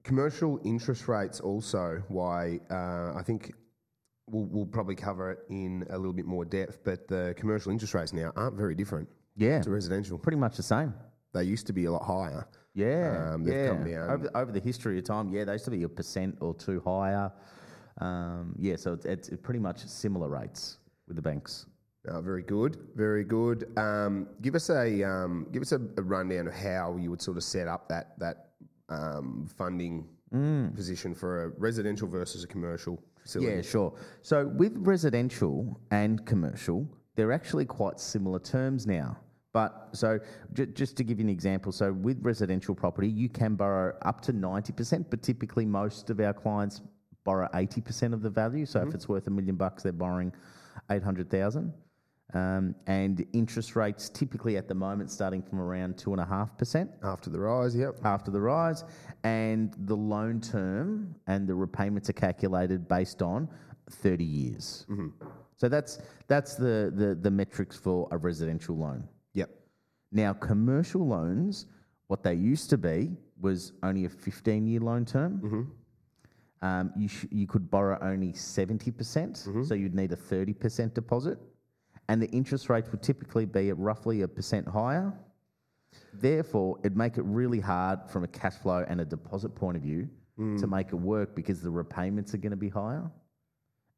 commercial 0.03 0.59
interest 0.63 1.07
rates 1.07 1.39
also. 1.39 2.01
Why 2.07 2.59
uh, 2.71 3.13
I 3.17 3.21
think 3.25 3.53
we'll, 4.29 4.45
we'll 4.45 4.65
probably 4.65 4.95
cover 4.95 5.31
it 5.31 5.39
in 5.49 5.85
a 5.89 5.97
little 5.97 6.13
bit 6.13 6.25
more 6.25 6.45
depth. 6.45 6.79
But 6.83 7.07
the 7.07 7.33
commercial 7.37 7.71
interest 7.71 7.93
rates 7.93 8.13
now 8.13 8.31
aren't 8.35 8.55
very 8.55 8.75
different 8.75 9.07
Yeah, 9.35 9.61
to 9.61 9.69
residential. 9.69 10.17
pretty 10.17 10.37
much 10.37 10.57
the 10.57 10.63
same. 10.63 10.93
They 11.33 11.43
used 11.43 11.67
to 11.67 11.73
be 11.73 11.85
a 11.85 11.91
lot 11.91 12.03
higher. 12.03 12.47
Yeah, 12.73 13.33
Um, 13.33 13.43
they've 13.43 13.53
yeah. 13.53 13.67
come 13.67 13.83
down. 13.91 14.09
Over, 14.09 14.31
over 14.35 14.51
the 14.51 14.59
history 14.59 14.97
of 14.97 15.03
time, 15.03 15.29
yeah, 15.29 15.43
they 15.43 15.51
used 15.53 15.65
to 15.65 15.71
be 15.71 15.83
a 15.83 15.89
percent 15.89 16.37
or 16.41 16.55
two 16.55 16.81
higher. 16.83 17.31
Um, 17.99 18.55
yeah, 18.57 18.75
so 18.75 18.93
it's, 18.93 19.05
it's 19.05 19.41
pretty 19.41 19.59
much 19.59 19.85
similar 19.85 20.29
rates 20.29 20.77
with 21.07 21.15
the 21.15 21.21
banks. 21.21 21.65
Uh, 22.07 22.21
very 22.21 22.43
good, 22.43 22.77
very 22.95 23.23
good. 23.25 23.77
Um, 23.77 24.27
give 24.41 24.55
us 24.55 24.69
a 24.69 25.03
um, 25.03 25.47
give 25.51 25.61
us 25.61 25.73
a, 25.73 25.81
a 25.97 26.01
rundown 26.01 26.47
of 26.47 26.53
how 26.53 26.95
you 26.97 27.09
would 27.09 27.21
sort 27.21 27.35
of 27.37 27.43
set 27.43 27.67
up 27.67 27.89
that 27.89 28.17
that 28.19 28.51
um, 28.87 29.47
funding 29.57 30.07
position 30.75 31.13
for 31.13 31.45
a 31.45 31.49
residential 31.57 32.07
versus 32.07 32.43
a 32.43 32.47
commercial 32.47 33.03
facility. 33.21 33.55
Yeah, 33.55 33.61
sure. 33.61 33.93
So 34.21 34.47
with 34.47 34.73
residential 34.77 35.79
and 35.91 36.25
commercial, 36.25 36.87
they're 37.15 37.31
actually 37.33 37.65
quite 37.65 37.99
similar 37.99 38.39
terms 38.39 38.87
now. 38.87 39.17
But 39.51 39.89
so 39.93 40.19
j- 40.53 40.67
just 40.67 40.95
to 40.97 41.03
give 41.03 41.19
you 41.19 41.23
an 41.25 41.29
example, 41.29 41.71
so 41.71 41.91
with 41.91 42.19
residential 42.21 42.75
property, 42.75 43.09
you 43.09 43.27
can 43.27 43.55
borrow 43.55 43.97
up 44.03 44.21
to 44.21 44.33
90%, 44.33 45.05
but 45.09 45.23
typically 45.23 45.65
most 45.65 46.09
of 46.11 46.19
our 46.19 46.33
clients 46.33 46.81
borrow 47.23 47.47
80% 47.53 48.13
of 48.13 48.21
the 48.21 48.29
value. 48.29 48.65
So 48.65 48.79
if 48.79 48.87
mm-hmm. 48.87 48.95
it's 48.95 49.09
worth 49.09 49.27
a 49.27 49.29
million 49.29 49.55
bucks, 49.55 49.83
they're 49.83 49.91
borrowing 49.91 50.33
800,000. 50.89 51.73
Um, 52.31 52.75
and 52.85 53.25
interest 53.33 53.75
rates 53.75 54.07
typically 54.07 54.55
at 54.55 54.67
the 54.67 54.75
moment 54.75 55.09
starting 55.09 55.41
from 55.41 55.59
around 55.59 55.95
2.5% 55.95 56.89
After 57.03 57.31
the 57.31 57.39
rise, 57.39 57.75
yep. 57.75 57.95
after 58.03 58.29
the 58.29 58.39
rise, 58.39 58.83
and 59.23 59.73
the 59.85 59.95
loan 59.95 60.39
term 60.39 61.15
and 61.25 61.47
the 61.47 61.55
repayments 61.55 62.07
are 62.09 62.13
calculated 62.13 62.87
based 62.87 63.23
on 63.23 63.49
30 63.89 64.23
years. 64.23 64.85
Mm-hmm. 64.89 65.07
So 65.55 65.67
that's 65.67 65.99
that's 66.27 66.55
the, 66.55 66.93
the 66.95 67.17
the 67.19 67.31
metrics 67.31 67.75
for 67.75 68.07
a 68.11 68.17
residential 68.17 68.77
loan. 68.77 69.07
Yep. 69.33 69.49
Now, 70.11 70.33
commercial 70.33 71.05
loans, 71.05 71.65
what 72.07 72.23
they 72.23 72.33
used 72.33 72.69
to 72.69 72.77
be 72.77 73.11
was 73.41 73.73
only 73.83 74.05
a 74.05 74.09
15 74.09 74.67
year 74.67 74.79
loan 74.79 75.05
term. 75.05 75.41
Mm-hmm. 75.43 75.61
Um, 76.61 76.91
you, 76.97 77.07
sh- 77.07 77.25
you 77.31 77.47
could 77.47 77.71
borrow 77.71 77.97
only 78.01 78.33
70%, 78.33 78.97
percent 78.97 79.37
so 79.37 79.73
you'd 79.73 79.95
need 79.95 80.11
a 80.11 80.15
30% 80.15 80.93
deposit. 80.93 81.37
And 82.09 82.21
the 82.21 82.27
interest 82.27 82.69
rates 82.69 82.91
would 82.91 83.01
typically 83.01 83.45
be 83.45 83.69
at 83.69 83.77
roughly 83.77 84.23
a 84.23 84.27
percent 84.27 84.67
higher. 84.67 85.13
Therefore, 86.13 86.77
it'd 86.79 86.97
make 86.97 87.17
it 87.17 87.23
really 87.23 87.59
hard 87.59 87.99
from 88.09 88.23
a 88.23 88.27
cash 88.27 88.55
flow 88.55 88.83
and 88.87 88.99
a 88.99 89.05
deposit 89.05 89.55
point 89.55 89.77
of 89.77 89.83
view 89.83 90.09
to 90.57 90.67
make 90.67 90.87
it 90.87 90.95
work 90.95 91.35
because 91.35 91.61
the 91.61 91.69
repayments 91.69 92.33
are 92.33 92.37
going 92.37 92.51
to 92.51 92.55
be 92.55 92.69
higher. 92.69 93.11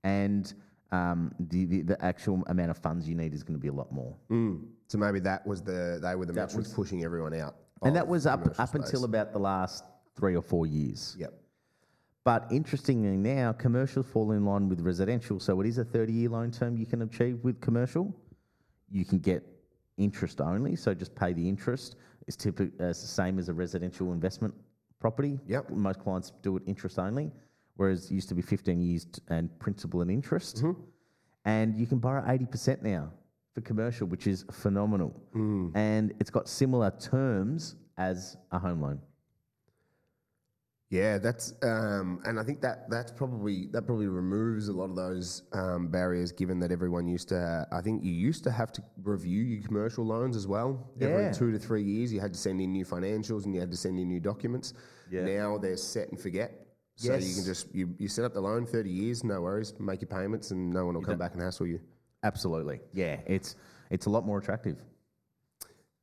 And 0.03 0.51
um, 0.91 1.33
the, 1.39 1.65
the, 1.65 1.81
the 1.83 2.03
actual 2.03 2.43
amount 2.47 2.71
of 2.71 2.77
funds 2.79 3.07
you 3.07 3.15
need 3.15 3.33
is 3.33 3.43
going 3.43 3.57
to 3.57 3.61
be 3.61 3.67
a 3.67 3.73
lot 3.73 3.91
more. 3.91 4.15
Mm. 4.31 4.65
So 4.87 4.97
maybe 4.97 5.19
that 5.19 5.45
was 5.45 5.61
the 5.61 5.99
they 6.01 6.15
were 6.15 6.25
the 6.25 6.33
that 6.33 6.49
metrics 6.49 6.73
pushing 6.73 7.03
everyone 7.03 7.33
out. 7.33 7.55
And 7.83 7.95
that 7.95 8.07
was 8.07 8.25
up, 8.25 8.59
up 8.59 8.75
until 8.75 9.05
about 9.05 9.33
the 9.33 9.39
last 9.39 9.83
three 10.15 10.35
or 10.35 10.41
four 10.41 10.65
years. 10.65 11.15
Yep. 11.19 11.33
But 12.23 12.47
interestingly 12.51 13.17
now, 13.17 13.51
commercials 13.53 14.05
fall 14.05 14.31
in 14.31 14.45
line 14.45 14.69
with 14.69 14.81
residential. 14.81 15.39
So 15.39 15.59
it 15.61 15.67
is 15.67 15.77
a 15.79 15.83
30 15.85 16.13
year 16.13 16.29
loan 16.29 16.51
term 16.51 16.77
you 16.77 16.85
can 16.85 17.01
achieve 17.01 17.39
with 17.43 17.59
commercial. 17.61 18.15
You 18.89 19.05
can 19.05 19.19
get 19.19 19.43
interest 19.97 20.41
only, 20.41 20.75
so 20.75 20.93
just 20.93 21.15
pay 21.15 21.33
the 21.33 21.47
interest. 21.47 21.95
It's 22.27 22.35
typically 22.37 22.73
uh, 22.79 22.89
the 22.89 22.93
same 22.93 23.39
as 23.39 23.49
a 23.49 23.53
residential 23.53 24.11
investment 24.13 24.53
property. 24.99 25.39
Yep. 25.47 25.71
Most 25.71 25.99
clients 25.99 26.31
do 26.43 26.57
it 26.57 26.63
interest 26.67 26.99
only, 26.99 27.31
whereas 27.75 28.05
it 28.05 28.11
used 28.13 28.29
to 28.29 28.35
be 28.35 28.41
15 28.41 28.79
years 28.79 29.05
t- 29.05 29.21
and 29.29 29.57
principal 29.59 30.01
and 30.01 30.11
interest. 30.11 30.63
And 31.45 31.75
you 31.79 31.87
can 31.87 31.97
borrow 31.97 32.21
80% 32.21 32.83
now 32.83 33.11
for 33.55 33.61
commercial, 33.61 34.05
which 34.07 34.27
is 34.27 34.45
phenomenal. 34.51 35.19
And 35.75 36.13
it's 36.19 36.29
got 36.29 36.47
similar 36.47 36.91
terms 36.91 37.75
as 37.97 38.37
a 38.51 38.59
home 38.59 38.81
loan. 38.81 38.99
Yeah, 40.91 41.19
that's 41.19 41.53
um, 41.63 42.19
and 42.25 42.37
I 42.37 42.43
think 42.43 42.59
that 42.61 42.89
that's 42.89 43.13
probably 43.13 43.67
that 43.67 43.83
probably 43.83 44.07
removes 44.07 44.67
a 44.67 44.73
lot 44.73 44.89
of 44.89 44.97
those 44.97 45.43
um, 45.53 45.87
barriers. 45.87 46.33
Given 46.33 46.59
that 46.59 46.69
everyone 46.69 47.07
used 47.07 47.29
to, 47.29 47.65
I 47.71 47.79
think 47.79 48.03
you 48.03 48.11
used 48.11 48.43
to 48.43 48.51
have 48.51 48.73
to 48.73 48.83
review 49.01 49.41
your 49.41 49.63
commercial 49.63 50.05
loans 50.05 50.35
as 50.35 50.47
well. 50.47 50.91
Yeah. 50.99 51.07
Every 51.07 51.33
two 51.33 51.49
to 51.53 51.57
three 51.57 51.81
years, 51.81 52.11
you 52.11 52.19
had 52.19 52.33
to 52.33 52.39
send 52.39 52.59
in 52.59 52.73
new 52.73 52.83
financials 52.83 53.45
and 53.45 53.55
you 53.55 53.61
had 53.61 53.71
to 53.71 53.77
send 53.77 53.99
in 53.99 54.09
new 54.09 54.19
documents. 54.19 54.73
Yeah. 55.09 55.23
Now 55.23 55.57
they're 55.57 55.77
set 55.77 56.09
and 56.09 56.19
forget. 56.19 56.67
So 56.97 57.15
you 57.15 57.35
can 57.35 57.45
just 57.45 57.73
you, 57.73 57.95
you 57.97 58.09
set 58.09 58.25
up 58.25 58.33
the 58.33 58.41
loan 58.41 58.65
thirty 58.65 58.91
years, 58.91 59.23
no 59.23 59.39
worries, 59.39 59.73
make 59.79 60.01
your 60.01 60.09
payments, 60.09 60.51
and 60.51 60.69
no 60.69 60.85
one 60.85 60.95
will 60.95 61.01
come 61.01 61.17
back 61.17 61.33
and 61.35 61.41
hassle 61.41 61.67
you. 61.67 61.79
Absolutely. 62.23 62.81
Yeah, 62.93 63.21
it's 63.25 63.55
it's 63.89 64.07
a 64.07 64.09
lot 64.09 64.25
more 64.25 64.39
attractive. 64.39 64.83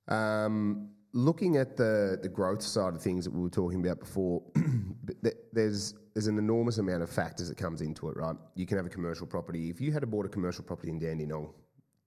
Um, 0.08 0.92
looking 1.12 1.56
at 1.56 1.76
the 1.76 2.18
the 2.22 2.28
growth 2.28 2.62
side 2.62 2.94
of 2.94 3.02
things 3.02 3.24
that 3.24 3.32
we 3.32 3.40
were 3.40 3.50
talking 3.50 3.80
about 3.84 3.98
before, 4.00 4.42
there's 5.52 5.94
there's 6.14 6.26
an 6.26 6.38
enormous 6.38 6.78
amount 6.78 7.02
of 7.02 7.10
factors 7.10 7.48
that 7.48 7.56
comes 7.56 7.80
into 7.80 8.08
it, 8.08 8.16
right? 8.16 8.36
You 8.54 8.66
can 8.66 8.76
have 8.76 8.86
a 8.86 8.90
commercial 8.90 9.26
property. 9.26 9.70
If 9.70 9.80
you 9.80 9.92
had 9.92 10.08
bought 10.10 10.26
a 10.26 10.28
commercial 10.28 10.64
property 10.64 10.90
in 10.90 10.98
Dandenong 10.98 11.52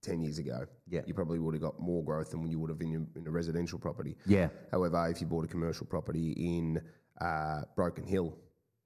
ten 0.02 0.20
years 0.20 0.38
ago, 0.38 0.66
Yeah. 0.88 1.00
you 1.06 1.14
probably 1.14 1.38
would 1.38 1.54
have 1.54 1.62
got 1.62 1.80
more 1.80 2.04
growth 2.04 2.30
than 2.32 2.46
you 2.46 2.58
would 2.58 2.70
have 2.70 2.80
in, 2.80 2.90
your, 2.90 3.02
in 3.16 3.26
a 3.26 3.30
residential 3.30 3.78
property. 3.78 4.16
Yeah. 4.26 4.48
However, 4.70 5.08
if 5.08 5.20
you 5.20 5.26
bought 5.26 5.44
a 5.44 5.48
commercial 5.48 5.86
property 5.86 6.32
in 6.32 6.80
uh, 7.20 7.62
Broken 7.76 8.04
Hill, 8.04 8.36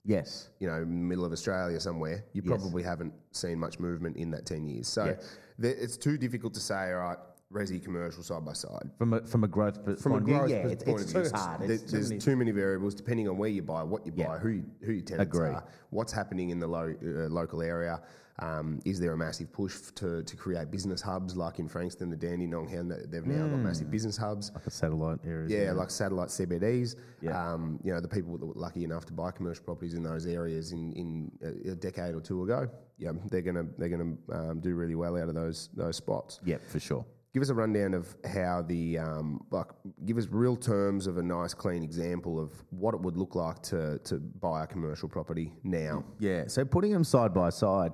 Yes. 0.05 0.51
you 0.61 0.69
know, 0.69 0.85
middle 0.85 1.25
of 1.25 1.33
Australia 1.33 1.81
somewhere, 1.81 2.25
you 2.33 2.43
Yes. 2.45 2.61
probably 2.61 2.83
haven't 2.85 3.13
seen 3.33 3.59
much 3.59 3.81
movement 3.81 4.17
in 4.17 4.31
that 4.33 4.47
10 4.47 4.67
years. 4.69 4.87
So 4.89 5.17
th- 5.61 5.77
it's 5.81 5.97
too 5.97 6.17
difficult 6.19 6.55
to 6.55 6.61
say, 6.61 6.93
all 6.93 6.99
right, 7.01 7.19
resi 7.53 7.83
commercial 7.83 8.23
side 8.23 8.45
by 8.45 8.53
side. 8.53 8.91
From 8.99 9.13
a 9.13 9.21
from 9.25 9.45
a 9.45 9.49
growth 9.49 9.85
p- 9.87 9.95
From 9.97 10.15
a 10.15 10.21
growth 10.21 10.51
yeah, 10.51 10.67
it's, 10.67 10.83
point 10.85 11.01
it's 11.01 11.15
of 11.15 11.23
too 11.25 11.29
view, 11.31 11.39
hard. 11.39 11.61
there- 11.63 11.71
It's 11.73 11.83
too 11.85 11.91
there's 11.93 12.09
many- 12.11 12.21
too 12.21 12.37
many 12.37 12.51
variables 12.51 12.95
depending 12.95 13.29
on 13.29 13.39
where 13.39 13.49
you 13.49 13.63
buy, 13.63 13.83
what 13.83 14.05
you 14.05 14.13
buy, 14.13 14.23
Yeah. 14.25 14.39
who, 14.39 14.49
you, 14.49 14.65
who 14.83 14.93
your 14.93 15.03
tenants 15.05 15.35
Agree. 15.37 15.49
are, 15.51 15.65
what's 15.91 16.13
happening 16.13 16.51
in 16.51 16.59
the 16.59 16.67
lo- 16.67 16.95
uh, 17.03 17.29
local 17.29 17.63
area. 17.63 18.03
Um, 18.41 18.81
is 18.85 19.01
there 19.01 19.13
a 19.15 19.17
massive 19.17 19.51
push 19.51 19.81
to, 19.95 20.23
to 20.23 20.37
create 20.37 20.71
business 20.71 21.01
hubs 21.01 21.39
like 21.39 21.59
in 21.59 21.69
Frankston, 21.69 22.11
the 22.11 22.17
Dandenong, 22.17 22.67
they've 23.11 23.25
now 23.25 23.49
got 23.49 23.61
massive 23.61 23.91
business 23.91 24.15
hubs. 24.19 24.51
like 24.55 24.67
a 24.67 24.71
satellite 24.71 25.21
areas. 25.25 25.51
Yeah, 25.51 25.73
like 25.73 25.89
satellite 25.91 26.29
CBDs. 26.29 26.97
Yeah. 27.23 27.53
Um, 27.53 27.81
you 27.83 27.95
know, 27.95 28.01
the 28.01 28.09
people 28.09 28.37
that 28.37 28.45
were 28.45 28.53
lucky 28.55 28.85
enough 28.85 29.07
to 29.07 29.15
buy 29.15 29.31
commercial 29.31 29.65
properties 29.65 29.95
in 29.95 30.03
those 30.03 30.27
areas 30.27 30.73
in, 30.73 30.93
in 30.93 31.33
a, 31.43 31.71
a 31.71 31.75
decade 31.77 32.15
or 32.15 32.21
two 32.21 32.43
ago, 32.43 32.69
yeah, 32.99 33.13
they're 33.31 33.41
gonna 33.41 33.65
they're 33.79 33.89
gonna 33.89 34.17
um, 34.33 34.61
do 34.61 34.75
really 34.75 34.95
well 34.97 35.17
out 35.17 35.29
of 35.31 35.35
those 35.35 35.71
those 35.75 35.97
spots. 35.97 36.41
yeah, 36.45 36.59
for 36.69 36.79
sure. 36.79 37.07
Give 37.37 37.43
us 37.43 37.51
a 37.51 37.55
rundown 37.55 37.93
of 37.93 38.17
how 38.25 38.63
the 38.67 38.97
um, 38.99 39.45
like. 39.51 39.67
Give 40.07 40.17
us 40.17 40.27
real 40.31 40.57
terms 40.57 41.07
of 41.07 41.19
a 41.19 41.23
nice, 41.23 41.53
clean 41.53 41.83
example 41.83 42.41
of 42.41 42.51
what 42.71 42.95
it 42.95 43.01
would 43.03 43.19
look 43.19 43.35
like 43.35 43.61
to 43.65 43.99
to 44.05 44.21
buy 44.41 44.65
a 44.65 44.67
commercial 44.67 45.07
property 45.07 45.53
now. 45.63 46.03
Yeah, 46.19 46.45
so 46.47 46.65
putting 46.65 46.93
them 46.93 47.05
side 47.05 47.35
by 47.35 47.51
side, 47.51 47.93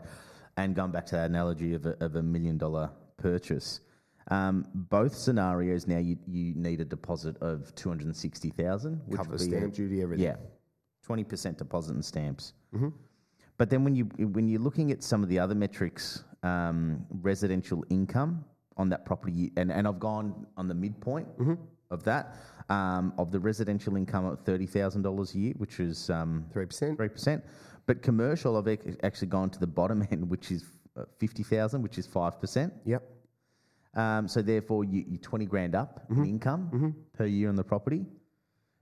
and 0.58 0.76
going 0.76 0.92
back 0.92 1.06
to 1.06 1.16
that 1.16 1.28
analogy 1.28 1.75
of 1.75 1.87
a, 1.87 1.96
of 2.04 2.14
a 2.14 2.22
million 2.22 2.56
dollar 2.56 2.92
purchase, 3.16 3.80
um, 4.28 4.64
both 4.75 5.12
scenarios 5.12 5.88
now 5.88 5.99
you, 5.99 6.16
you 6.28 6.54
need 6.54 6.80
a 6.80 6.84
deposit 6.84 7.37
of 7.42 7.75
two 7.75 7.88
hundred 7.88 8.06
and 8.06 8.16
sixty 8.16 8.50
thousand, 8.50 9.00
which 9.06 9.16
Cover 9.16 9.30
would 9.30 9.38
be 9.40 9.46
a- 9.56 9.58
stamp 9.58 9.75
duty, 9.75 10.02
everything. 10.02 10.25
Yeah, 10.25 10.37
twenty 11.02 11.25
percent 11.25 11.58
deposit 11.58 11.94
and 11.94 12.04
stamps. 12.04 12.52
But 13.58 13.70
then 13.70 13.82
when 13.82 13.96
you 13.96 14.04
when 14.04 14.46
you're 14.46 14.61
looking 14.61 14.92
at 14.92 15.02
some 15.02 15.25
of 15.25 15.28
the 15.28 15.40
other 15.40 15.56
metrics, 15.56 16.22
um, 16.44 17.04
residential 17.11 17.84
income 17.90 18.44
on 18.76 18.88
that 18.91 19.05
property, 19.05 19.52
and, 19.57 19.71
and 19.73 19.87
I've 19.87 20.00
gone 20.00 20.47
on 20.57 20.69
the 20.69 20.75
midpoint 20.75 21.29
of 21.91 22.02
that 22.05 22.35
um, 22.69 23.12
of 23.19 23.31
the 23.31 23.38
residential 23.41 23.97
income 23.97 24.31
at 24.33 24.45
thirty 24.45 24.67
thousand 24.67 25.02
dollars 25.02 25.35
a 25.35 25.38
year, 25.38 25.55
which 25.59 25.79
is 25.81 26.09
um, 26.11 26.47
Three 26.52 26.67
percent. 26.67 26.97
three 26.97 27.09
percent. 27.09 27.45
But 27.87 28.00
commercial, 28.02 28.57
I've 28.57 28.69
ac- 28.69 28.97
actually 29.02 29.29
gone 29.29 29.50
to 29.50 29.59
the 29.59 29.67
bottom 29.67 30.07
end, 30.11 30.29
which 30.31 30.50
is 30.50 30.64
uh, 30.97 31.05
fifty 31.19 31.43
thousand, 31.43 31.83
which 31.83 31.99
is 31.99 32.07
five 32.07 32.41
percent. 32.41 32.73
Yep. 32.87 33.02
Um, 33.95 34.26
so 34.26 34.41
therefore, 34.41 34.85
you, 34.85 35.05
you 35.07 35.19
twenty 35.19 35.45
grand 35.47 35.75
up 35.75 36.00
in 36.11 36.25
income 36.25 36.95
per 37.12 37.26
year 37.26 37.49
on 37.50 37.57
the 37.57 37.64
property. 37.64 38.07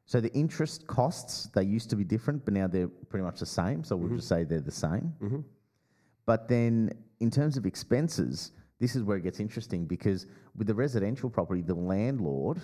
So 0.07 0.21
the 0.21 0.33
interest 0.35 0.87
costs 0.87 1.47
they 1.55 1.63
used 1.65 1.89
to 1.91 1.97
be 1.97 2.05
different, 2.05 2.45
but 2.45 2.53
now 2.55 2.67
they're 2.67 2.89
pretty 2.89 3.25
much 3.25 3.41
the 3.41 3.47
same. 3.47 3.83
So 3.85 3.97
we'll 3.97 4.15
just 4.17 4.29
say 4.29 4.45
they're 4.45 4.61
the 4.61 4.71
same. 4.71 5.13
But 6.27 6.47
then 6.49 6.91
in 7.21 7.31
terms 7.31 7.57
of 7.57 7.65
expenses, 7.67 8.53
this 8.81 8.97
is 8.97 9.03
where 9.05 9.17
it 9.19 9.23
gets 9.23 9.39
interesting 9.41 9.85
because 9.85 10.27
with 10.57 10.67
the 10.67 10.75
residential 10.75 11.31
property, 11.31 11.63
the 11.63 11.75
landlord 11.75 12.61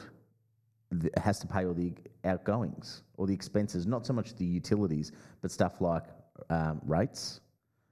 has 1.22 1.38
to 1.40 1.46
pay 1.46 1.64
all 1.66 1.74
the 1.74 1.92
outgoings 2.24 3.02
or 3.16 3.26
the 3.26 3.34
expenses, 3.34 3.86
not 3.86 4.06
so 4.06 4.12
much 4.12 4.34
the 4.36 4.44
utilities, 4.44 5.12
but 5.42 5.50
stuff 5.50 5.80
like 5.80 6.04
um, 6.50 6.80
rates, 6.84 7.40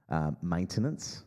um, 0.09 0.35
maintenance, 0.41 1.23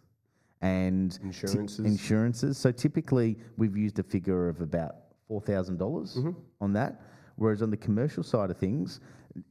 and 0.61 1.19
Insurances. 1.23 1.79
insurances. 1.87 2.59
So 2.59 2.73
typically, 2.73 3.37
we've 3.57 3.77
used 3.77 3.99
a 4.01 4.03
figure 4.03 4.49
of 4.49 4.61
about 4.61 4.97
four 5.29 5.41
dollars 5.41 6.17
Mm-hmm. 6.17 6.31
on 6.61 6.73
that. 6.73 7.01
Whereas 7.37 7.63
on 7.63 7.71
the 7.71 7.77
commercial 7.77 8.25
side 8.25 8.51
of 8.51 8.57
things, 8.57 8.99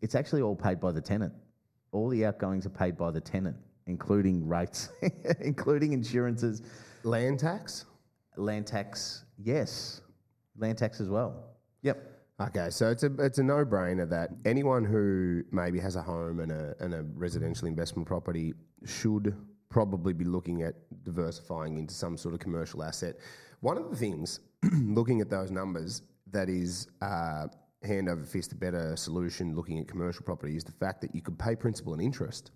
it's 0.01 0.15
actually 0.15 0.41
all 0.41 0.55
paid 0.55 0.81
by 0.81 0.91
the 0.91 0.99
tenant. 0.99 1.31
All 1.93 2.09
the 2.09 2.25
outgoings 2.25 2.65
are 2.65 2.69
paid 2.71 2.97
by 2.97 3.11
the 3.11 3.21
tenant, 3.21 3.55
including 3.85 4.45
rates, 4.45 4.89
including 5.39 5.93
insurances, 5.93 6.61
Land 7.07 7.39
tax? 7.39 7.85
land 8.37 8.67
tax. 8.67 9.23
Yes, 9.37 10.01
land 10.57 10.77
tax 10.77 10.99
as 11.01 11.09
well. 11.09 11.55
Yep. 11.81 11.97
Okay, 12.39 12.69
so 12.69 12.91
it's 12.91 13.03
a 13.03 13.11
it's 13.19 13.39
a 13.39 13.43
no 13.43 13.65
brainer 13.65 14.07
that 14.09 14.29
anyone 14.45 14.85
who 14.85 15.43
maybe 15.51 15.79
has 15.79 15.95
a 15.95 16.01
home 16.01 16.39
and 16.41 16.51
a 16.51 16.75
and 16.79 16.93
a 16.93 17.03
residential 17.15 17.67
investment 17.67 18.07
property 18.07 18.53
should 18.85 19.35
probably 19.69 20.13
be 20.13 20.25
looking 20.25 20.63
at 20.63 20.75
diversifying 21.03 21.77
into 21.77 21.93
some 21.93 22.17
sort 22.17 22.33
of 22.33 22.39
commercial 22.39 22.83
asset. 22.83 23.15
One 23.61 23.77
of 23.77 23.89
the 23.89 23.95
things, 23.95 24.41
looking 24.73 25.21
at 25.21 25.29
those 25.29 25.49
numbers, 25.49 26.03
that 26.31 26.49
is 26.49 26.87
uh, 27.01 27.47
hand 27.83 28.09
over 28.09 28.23
fist 28.23 28.51
a 28.51 28.55
better 28.55 28.95
solution 28.95 29.55
looking 29.55 29.79
at 29.79 29.87
commercial 29.87 30.23
property 30.23 30.55
is 30.55 30.63
the 30.63 30.73
fact 30.73 31.01
that 31.01 31.15
you 31.15 31.21
could 31.21 31.39
pay 31.39 31.55
principal 31.55 31.93
and 31.93 32.01
interest, 32.01 32.51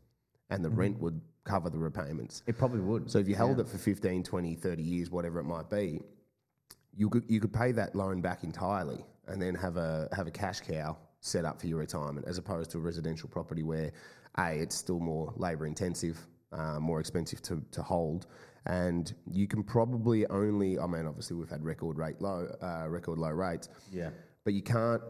and 0.49 0.63
the 0.63 0.69
rent 0.69 0.99
would 0.99 1.19
cover 1.43 1.69
the 1.69 1.77
repayments. 1.77 2.43
It 2.47 2.57
probably 2.57 2.81
would. 2.81 3.09
So 3.09 3.19
if 3.19 3.27
you 3.27 3.35
held 3.35 3.59
it 3.59 3.67
for 3.67 3.77
15, 3.77 4.23
20, 4.23 4.55
30 4.55 4.83
years, 4.83 5.09
whatever 5.09 5.39
it 5.39 5.43
might 5.45 5.69
be, 5.69 6.01
you 6.95 7.09
could 7.09 7.23
you 7.27 7.39
could 7.39 7.53
pay 7.53 7.71
that 7.71 7.95
loan 7.95 8.21
back 8.21 8.43
entirely 8.43 9.05
and 9.27 9.41
then 9.41 9.55
have 9.55 9.77
a 9.77 10.09
have 10.15 10.27
a 10.27 10.31
cash 10.31 10.59
cow 10.59 10.97
set 11.21 11.45
up 11.45 11.59
for 11.61 11.67
your 11.67 11.79
retirement 11.79 12.25
as 12.27 12.37
opposed 12.37 12.71
to 12.71 12.77
a 12.77 12.81
residential 12.81 13.29
property 13.29 13.63
where 13.63 13.91
a 14.37 14.51
it's 14.55 14.75
still 14.75 14.99
more 14.99 15.33
labor 15.37 15.65
intensive, 15.65 16.19
uh, 16.51 16.79
more 16.79 16.99
expensive 16.99 17.41
to, 17.43 17.61
to 17.71 17.81
hold, 17.81 18.27
and 18.65 19.13
you 19.31 19.47
can 19.47 19.63
probably 19.63 20.27
only 20.27 20.77
I 20.77 20.85
mean 20.85 21.05
obviously 21.05 21.37
we've 21.37 21.49
had 21.49 21.63
record 21.63 21.97
rate 21.97 22.21
low 22.21 22.47
uh, 22.61 22.87
record 22.89 23.17
low 23.17 23.29
rates, 23.29 23.69
Yeah. 23.91 24.09
but 24.43 24.53
you 24.53 24.61
can't 24.61 25.01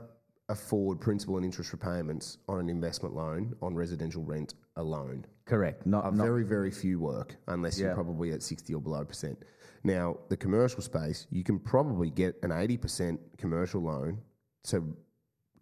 afford 0.49 0.99
principal 0.99 1.37
and 1.37 1.45
interest 1.45 1.71
repayments 1.71 2.37
on 2.47 2.59
an 2.59 2.69
investment 2.69 3.15
loan 3.15 3.55
on 3.61 3.73
residential 3.73 4.21
rent 4.23 4.53
alone 4.75 5.25
Correct. 5.51 5.85
Not, 5.85 6.15
not 6.15 6.23
very, 6.23 6.43
very 6.45 6.71
few 6.71 6.97
work 6.97 7.35
unless 7.49 7.77
you're 7.77 7.93
probably 7.93 8.31
at 8.31 8.41
60 8.41 8.73
or 8.73 8.79
below 8.79 9.03
percent. 9.03 9.37
Now, 9.83 10.15
the 10.29 10.37
commercial 10.37 10.81
space, 10.81 11.27
you 11.29 11.43
can 11.43 11.59
probably 11.59 12.09
get 12.09 12.37
an 12.41 12.51
80% 12.51 13.19
commercial 13.37 13.81
loan 13.81 14.19
to 14.67 14.95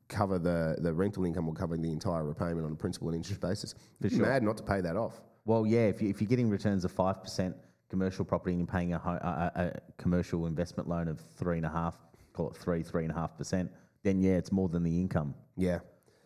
cover 0.07 0.37
the, 0.37 0.75
the 0.77 0.93
rental 0.93 1.25
income 1.25 1.47
or 1.47 1.55
cover 1.55 1.75
the 1.75 1.91
entire 1.91 2.23
repayment 2.23 2.67
on 2.67 2.73
a 2.73 2.75
principal 2.75 3.07
and 3.07 3.17
interest 3.17 3.41
basis. 3.41 3.73
You're 3.99 4.11
sure. 4.11 4.27
mad 4.27 4.43
not 4.43 4.57
to 4.57 4.63
pay 4.63 4.79
that 4.79 4.95
off. 4.95 5.21
well, 5.45 5.65
yeah. 5.65 5.87
If, 5.87 6.03
you, 6.03 6.09
if 6.09 6.21
you're 6.21 6.29
getting 6.29 6.51
returns 6.51 6.85
of 6.85 6.91
five 6.91 7.23
percent 7.23 7.55
commercial 7.89 8.23
property 8.23 8.51
and 8.51 8.59
you're 8.59 8.67
paying 8.67 8.93
a, 8.93 8.99
ho- 8.99 9.17
a, 9.19 9.51
a, 9.55 9.63
a 9.69 9.71
commercial 9.97 10.45
investment 10.45 10.87
loan 10.87 11.07
of 11.07 11.19
three 11.35 11.57
and 11.57 11.65
a 11.65 11.69
half, 11.69 11.97
call 12.33 12.51
it 12.51 12.55
three, 12.55 12.83
three 12.83 13.05
and 13.05 13.11
a 13.11 13.15
half 13.15 13.35
percent, 13.35 13.71
then 14.03 14.21
yeah, 14.21 14.33
it's 14.33 14.51
more 14.51 14.69
than 14.69 14.83
the 14.83 15.01
income. 15.01 15.33
Yeah. 15.57 15.79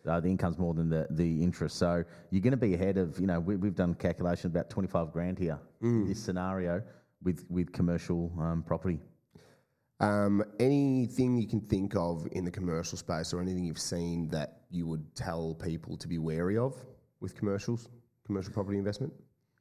Uh, 0.06 0.20
the 0.20 0.28
income's 0.28 0.58
more 0.58 0.74
than 0.74 0.88
the, 0.90 1.06
the 1.10 1.42
interest. 1.42 1.76
So 1.76 2.04
you're 2.30 2.42
going 2.42 2.50
to 2.52 2.56
be 2.56 2.74
ahead 2.74 2.98
of, 2.98 3.18
you 3.18 3.26
know, 3.26 3.40
we, 3.40 3.56
we've 3.56 3.74
done 3.74 3.94
calculations 3.94 4.54
about 4.54 4.68
25 4.70 5.12
grand 5.12 5.38
here 5.38 5.58
in 5.80 6.06
this 6.06 6.22
scenario 6.22 6.82
with, 7.22 7.44
with 7.48 7.72
commercial 7.72 8.32
um, 8.38 8.62
property. 8.66 9.00
Um, 10.00 10.42
anything 10.60 11.36
you 11.38 11.46
can 11.46 11.60
think 11.62 11.94
of 11.96 12.26
in 12.32 12.44
the 12.44 12.50
commercial 12.50 12.98
space 12.98 13.32
or 13.32 13.40
anything 13.40 13.64
you've 13.64 13.78
seen 13.78 14.28
that 14.28 14.62
you 14.70 14.86
would 14.86 15.14
tell 15.14 15.54
people 15.54 15.96
to 15.96 16.08
be 16.08 16.18
wary 16.18 16.58
of 16.58 16.74
with 17.20 17.34
commercials, 17.34 17.88
commercial 18.26 18.52
property 18.52 18.76
investment? 18.76 19.12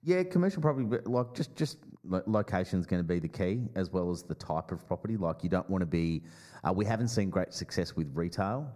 Yeah, 0.04 0.24
commercial 0.24 0.62
property, 0.62 0.86
but 0.86 1.08
like 1.08 1.34
just 1.34 1.56
just 1.56 1.78
lo- 2.04 2.24
location's 2.26 2.86
going 2.86 3.00
to 3.00 3.08
be 3.08 3.20
the 3.20 3.28
key 3.30 3.62
as 3.76 3.90
well 3.92 4.12
as 4.12 4.24
the 4.24 4.36
type 4.36 4.72
of 4.74 4.86
property. 4.86 5.16
Like 5.16 5.44
you 5.44 5.50
don't 5.50 5.70
want 5.70 5.82
to 5.82 5.86
be. 5.86 6.24
Uh, 6.68 6.74
we 6.74 6.84
haven't 6.84 7.08
seen 7.08 7.30
great 7.30 7.54
success 7.54 7.96
with 7.96 8.10
retail 8.14 8.70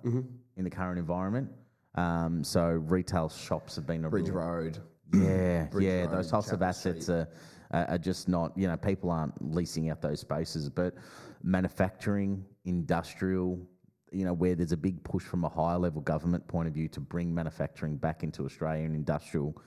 in 0.55 0.63
the 0.63 0.69
current 0.69 0.97
environment. 0.99 1.49
Um, 1.97 2.43
so 2.43 2.63
retail 2.67 3.27
shops 3.27 3.75
have 3.75 3.85
been 3.87 4.05
a 4.05 4.09
Bridge 4.09 4.29
real, 4.29 4.35
Road. 4.37 4.77
yeah, 5.13 5.65
Bridge 5.65 5.85
yeah. 5.85 6.01
Road, 6.01 6.11
those 6.11 6.29
types 6.31 6.47
of 6.47 6.59
Chapel 6.59 6.67
assets 6.67 7.09
are, 7.09 7.27
are 7.71 7.85
are 7.89 7.97
just 7.97 8.29
not. 8.29 8.55
You 8.55 8.67
know, 8.67 8.77
people 8.77 9.09
aren't 9.09 9.33
leasing 9.53 9.89
out 9.89 10.01
those 10.01 10.19
spaces, 10.19 10.69
but 10.69 10.93
manufacturing, 11.43 12.45
industrial. 12.65 13.59
You 14.11 14.23
know, 14.23 14.33
where 14.33 14.55
there's 14.55 14.71
a 14.71 14.77
big 14.77 15.03
push 15.03 15.23
from 15.23 15.43
a 15.43 15.49
higher 15.49 15.77
level 15.77 15.99
government 16.01 16.47
point 16.47 16.67
of 16.67 16.73
view 16.73 16.87
to 16.89 17.01
bring 17.01 17.33
manufacturing 17.33 17.97
back 17.97 18.23
into 18.23 18.45
Australia 18.45 18.85
and 18.85 18.95
industrial, 18.95 19.61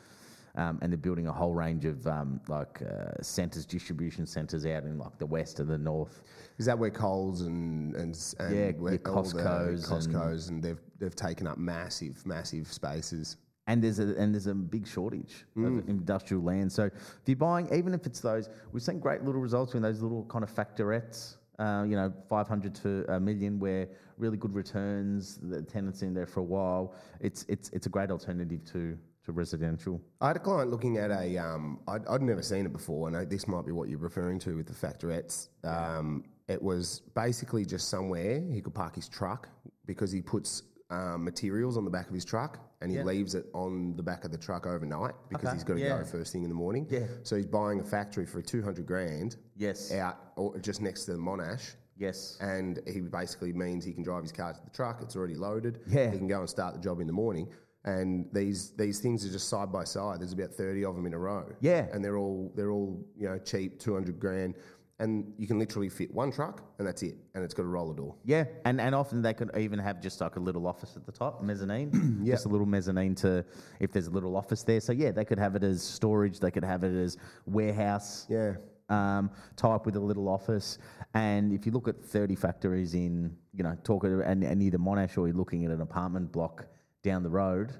um, 0.54 0.78
and 0.80 0.90
they're 0.90 0.96
building 0.98 1.26
a 1.26 1.32
whole 1.32 1.52
range 1.52 1.84
of 1.84 2.06
um, 2.06 2.40
like 2.48 2.80
uh, 2.80 3.20
centres, 3.20 3.66
distribution 3.66 4.24
centres 4.24 4.64
out 4.64 4.84
in 4.84 4.96
like 4.96 5.18
the 5.18 5.26
west 5.26 5.60
and 5.60 5.68
the 5.68 5.76
north. 5.76 6.22
Is 6.58 6.64
that 6.66 6.78
where 6.78 6.90
Coles 6.90 7.42
and 7.42 7.94
and, 7.96 8.16
and 8.38 8.56
Yeah, 8.56 8.70
where 8.70 8.92
all 8.92 9.22
the 9.24 9.32
Costcos 9.32 9.90
and- 9.90 10.14
Costco's 10.14 10.48
and, 10.48 10.62
they've 10.62 10.80
they've 11.00 11.16
taken 11.16 11.46
up 11.46 11.58
massive 11.58 12.24
massive 12.26 12.70
spaces. 12.72 13.36
And 13.66 13.82
there's 13.82 13.98
a 13.98 14.14
and 14.16 14.34
there's 14.34 14.46
a 14.46 14.54
big 14.54 14.86
shortage 14.86 15.44
of 15.56 15.88
industrial 15.88 16.42
land. 16.42 16.72
So 16.72 16.84
if 16.84 16.92
you're 17.26 17.36
buying, 17.36 17.72
even 17.72 17.94
if 17.94 18.04
it's 18.06 18.20
those, 18.20 18.48
we've 18.72 18.82
seen 18.82 18.98
great 18.98 19.22
little 19.22 19.40
results 19.40 19.74
in 19.74 19.82
those 19.82 20.02
little 20.02 20.24
kind 20.24 20.42
of 20.42 20.52
factorettes. 20.52 21.36
Uh, 21.58 21.84
you 21.84 21.94
know, 21.94 22.10
500 22.30 22.74
to 22.76 23.04
a 23.12 23.20
million, 23.20 23.58
where 23.60 23.86
really 24.16 24.38
good 24.38 24.54
returns. 24.54 25.38
The 25.42 25.62
tenants 25.62 26.02
in 26.02 26.14
there 26.14 26.26
for 26.26 26.40
a 26.40 26.44
while. 26.44 26.94
It's 27.20 27.44
it's 27.48 27.68
it's 27.70 27.86
a 27.86 27.90
great 27.90 28.10
alternative 28.10 28.64
to 28.72 28.98
to 29.24 29.32
residential. 29.32 30.00
I 30.20 30.28
had 30.28 30.36
a 30.36 30.40
client 30.40 30.70
looking 30.70 30.96
at 30.96 31.10
a. 31.10 31.38
Um, 31.38 31.80
I'd, 31.86 32.06
I'd 32.06 32.22
never 32.22 32.42
seen 32.42 32.66
it 32.66 32.72
before, 32.72 33.08
and 33.08 33.30
this 33.30 33.46
might 33.46 33.66
be 33.66 33.72
what 33.72 33.88
you're 33.88 33.98
referring 33.98 34.38
to 34.40 34.56
with 34.56 34.66
the 34.66 34.74
factorettes. 34.74 35.48
Um, 35.64 36.24
it 36.48 36.60
was 36.60 37.02
basically 37.14 37.64
just 37.64 37.88
somewhere 37.88 38.42
he 38.50 38.60
could 38.60 38.74
park 38.74 38.96
his 38.96 39.08
truck 39.08 39.48
because 39.86 40.10
he 40.10 40.20
puts 40.20 40.62
um, 40.90 41.24
materials 41.24 41.76
on 41.76 41.84
the 41.84 41.90
back 41.90 42.08
of 42.08 42.14
his 42.14 42.24
truck 42.24 42.58
and 42.80 42.90
he 42.90 43.00
leaves 43.02 43.34
it 43.34 43.46
on 43.54 43.94
the 43.96 44.02
back 44.02 44.24
of 44.24 44.32
the 44.32 44.38
truck 44.38 44.66
overnight 44.66 45.14
because 45.28 45.46
Okay, 45.48 45.54
he's 45.54 45.64
got 45.64 45.74
to 45.74 45.80
yeah. 45.80 45.98
go 45.98 46.04
first 46.04 46.32
thing 46.32 46.42
in 46.42 46.48
the 46.48 46.54
morning. 46.54 46.86
Yeah. 46.90 47.06
So 47.22 47.36
he's 47.36 47.46
buying 47.46 47.80
a 47.80 47.84
factory 47.84 48.26
for 48.26 48.42
200 48.42 48.84
grand 48.86 49.36
Yes. 49.56 49.92
out 49.92 50.18
or 50.36 50.58
just 50.58 50.80
next 50.80 51.04
to 51.04 51.12
the 51.12 51.18
Monash. 51.18 51.74
Yes. 51.96 52.38
and 52.40 52.80
he 52.86 53.00
basically 53.02 53.52
means 53.52 53.84
he 53.84 53.92
can 53.92 54.02
drive 54.02 54.22
his 54.22 54.32
car 54.32 54.52
to 54.54 54.60
the 54.64 54.70
truck. 54.70 55.00
It's 55.02 55.14
already 55.16 55.34
loaded. 55.34 55.80
Yeah. 55.86 56.10
he 56.10 56.16
can 56.18 56.28
go 56.28 56.40
and 56.40 56.48
start 56.48 56.74
the 56.74 56.80
job 56.80 57.00
in 57.00 57.06
the 57.06 57.12
morning. 57.12 57.48
And 57.84 58.26
these 58.32 58.72
these 58.72 59.00
things 59.00 59.24
are 59.26 59.30
just 59.30 59.48
side 59.48 59.70
by 59.72 59.84
side. 59.84 60.20
There's 60.20 60.32
about 60.34 60.52
thirty 60.52 60.84
of 60.84 60.96
them 60.96 61.06
in 61.06 61.14
a 61.14 61.18
row. 61.18 61.46
Yeah. 61.60 61.86
and 61.92 62.04
they're 62.04 62.18
all 62.18 62.52
they're 62.54 62.70
all 62.72 63.02
you 63.16 63.26
know 63.28 63.38
cheap, 63.38 63.78
two 63.78 63.94
hundred 63.94 64.18
grand, 64.18 64.54
and 65.00 65.32
you 65.38 65.46
can 65.46 65.58
literally 65.58 65.88
fit 65.88 66.12
one 66.14 66.30
truck, 66.30 66.62
and 66.78 66.86
that's 66.86 67.02
it. 67.02 67.16
And 67.34 67.42
it's 67.42 67.54
got 67.54 67.62
a 67.64 67.68
roller 67.68 67.94
door. 67.94 68.14
Yeah, 68.24 68.44
and, 68.64 68.80
and 68.80 68.94
often 68.94 69.22
they 69.22 69.34
could 69.34 69.50
even 69.56 69.78
have 69.78 70.00
just 70.00 70.20
like 70.20 70.36
a 70.36 70.40
little 70.40 70.66
office 70.66 70.96
at 70.96 71.06
the 71.06 71.12
top, 71.12 71.42
mezzanine. 71.42 72.22
Just 72.24 72.44
a 72.46 72.48
little 72.48 72.66
mezzanine 72.66 73.14
to 73.16 73.44
if 73.80 73.92
there's 73.92 74.06
a 74.06 74.10
little 74.10 74.36
office 74.36 74.62
there. 74.62 74.80
So 74.80 74.92
yeah, 74.92 75.10
they 75.10 75.24
could 75.24 75.38
have 75.38 75.56
it 75.56 75.64
as 75.64 75.82
storage. 75.82 76.38
They 76.38 76.50
could 76.50 76.64
have 76.64 76.84
it 76.84 76.94
as 76.94 77.16
warehouse. 77.46 78.26
Yeah, 78.28 78.54
Um, 78.88 79.30
up 79.64 79.86
with 79.86 79.96
a 79.96 80.00
little 80.00 80.28
office. 80.28 80.78
And 81.14 81.52
if 81.52 81.64
you 81.66 81.72
look 81.72 81.88
at 81.88 82.04
30 82.04 82.34
factories 82.36 82.94
in, 82.94 83.34
you 83.54 83.64
know, 83.64 83.76
talk 83.82 84.04
at, 84.04 84.10
and, 84.10 84.44
and 84.44 84.62
either 84.62 84.78
Monash 84.78 85.16
or 85.18 85.26
you're 85.26 85.36
looking 85.36 85.64
at 85.64 85.70
an 85.70 85.80
apartment 85.80 86.30
block 86.30 86.66
down 87.02 87.22
the 87.22 87.30
road, 87.30 87.72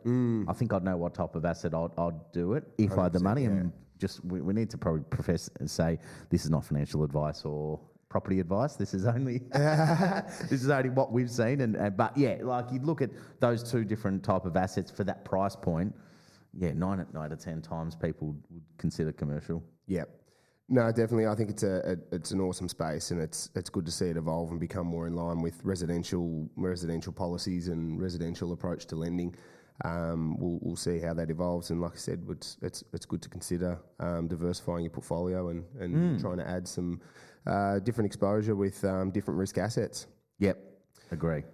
I 0.49 0.53
think 0.55 0.73
I'd 0.73 0.83
know 0.85 0.97
what 0.97 1.15
type 1.15 1.35
of 1.35 1.45
asset 1.45 1.75
I'd, 1.75 1.91
I'd 1.99 2.33
do 2.33 2.55
it 2.55 2.65
if 2.79 2.97
I 2.99 3.05
had 3.05 3.13
the 3.13 3.21
money. 3.21 3.45
And 3.45 3.73
just 4.01 4.25
we, 4.25 4.41
we 4.41 4.55
need 4.55 4.71
to 4.71 4.79
probably 4.79 5.03
profess 5.11 5.51
and 5.61 5.71
say 5.71 5.99
this 6.31 6.45
is 6.45 6.51
not 6.51 6.65
financial 6.65 7.05
advice 7.05 7.45
or 7.45 7.79
property 8.09 8.41
advice. 8.41 8.75
This 8.75 8.95
is 8.95 9.07
only 9.07 9.39
this 9.53 10.63
is 10.63 10.71
only 10.71 10.91
what 10.91 11.13
we've 11.13 11.31
seen. 11.31 11.61
And, 11.61 11.77
and 11.77 11.97
but 11.97 12.17
yeah, 12.17 12.39
like 12.43 12.67
you 12.73 12.81
look 12.81 13.03
at 13.03 13.11
those 13.41 13.63
two 13.71 13.85
different 13.85 14.23
type 14.25 14.45
of 14.45 14.57
assets 14.57 14.91
for 14.91 15.05
that 15.05 15.25
price 15.25 15.57
point. 15.57 15.95
Yeah, 16.59 16.73
nine 16.73 17.07
nine 17.13 17.31
to 17.31 17.37
ten 17.37 17.63
times 17.63 17.95
people 17.95 18.35
would 18.51 18.63
consider 18.79 19.13
commercial. 19.13 19.63
yeah. 19.87 20.05
No, 20.73 20.87
definitely. 20.93 21.27
I 21.27 21.35
think 21.35 21.51
it's 21.51 21.65
a, 21.65 21.97
a 22.11 22.15
it's 22.15 22.31
an 22.31 22.41
awesome 22.41 22.69
space, 22.69 23.11
and 23.11 23.21
it's 23.21 23.51
it's 23.57 23.69
good 23.69 23.85
to 23.87 23.91
see 23.91 24.07
it 24.07 24.17
evolve 24.17 24.53
and 24.53 24.61
become 24.61 24.87
more 24.87 25.09
in 25.09 25.15
line 25.15 25.43
with 25.43 25.61
residential 25.65 26.49
residential 26.55 27.13
policies 27.13 27.67
and 27.67 28.01
residential 28.01 28.53
approach 28.53 28.87
to 28.87 28.97
lending. 28.97 29.35
Um, 29.85 30.37
we'll, 30.39 30.59
we'll 30.61 30.77
see 30.77 30.99
how 30.99 31.15
that 31.15 31.31
evolves, 31.31 31.71
and 31.71 31.81
like 31.81 31.93
I 31.95 31.97
said, 31.97 32.23
it's 32.29 32.59
it's, 32.63 32.85
it's 32.93 33.07
good 33.07 33.23
to 33.23 33.29
consider 33.29 33.79
um, 33.99 34.29
diversifying 34.29 34.85
your 34.85 34.91
portfolio 34.91 35.49
and, 35.49 35.65
and 35.79 36.21
trying 36.21 36.39
to 36.39 36.49
add 36.49 36.69
some 36.69 37.01
uh, 37.47 37.79
different 37.79 38.07
exposure 38.07 38.55
with 38.55 38.85
um, 38.85 39.11
different 39.11 39.39
risk 39.39 39.59
assets. 39.59 40.07
Yep, 40.39 40.59
agree. 41.11 41.45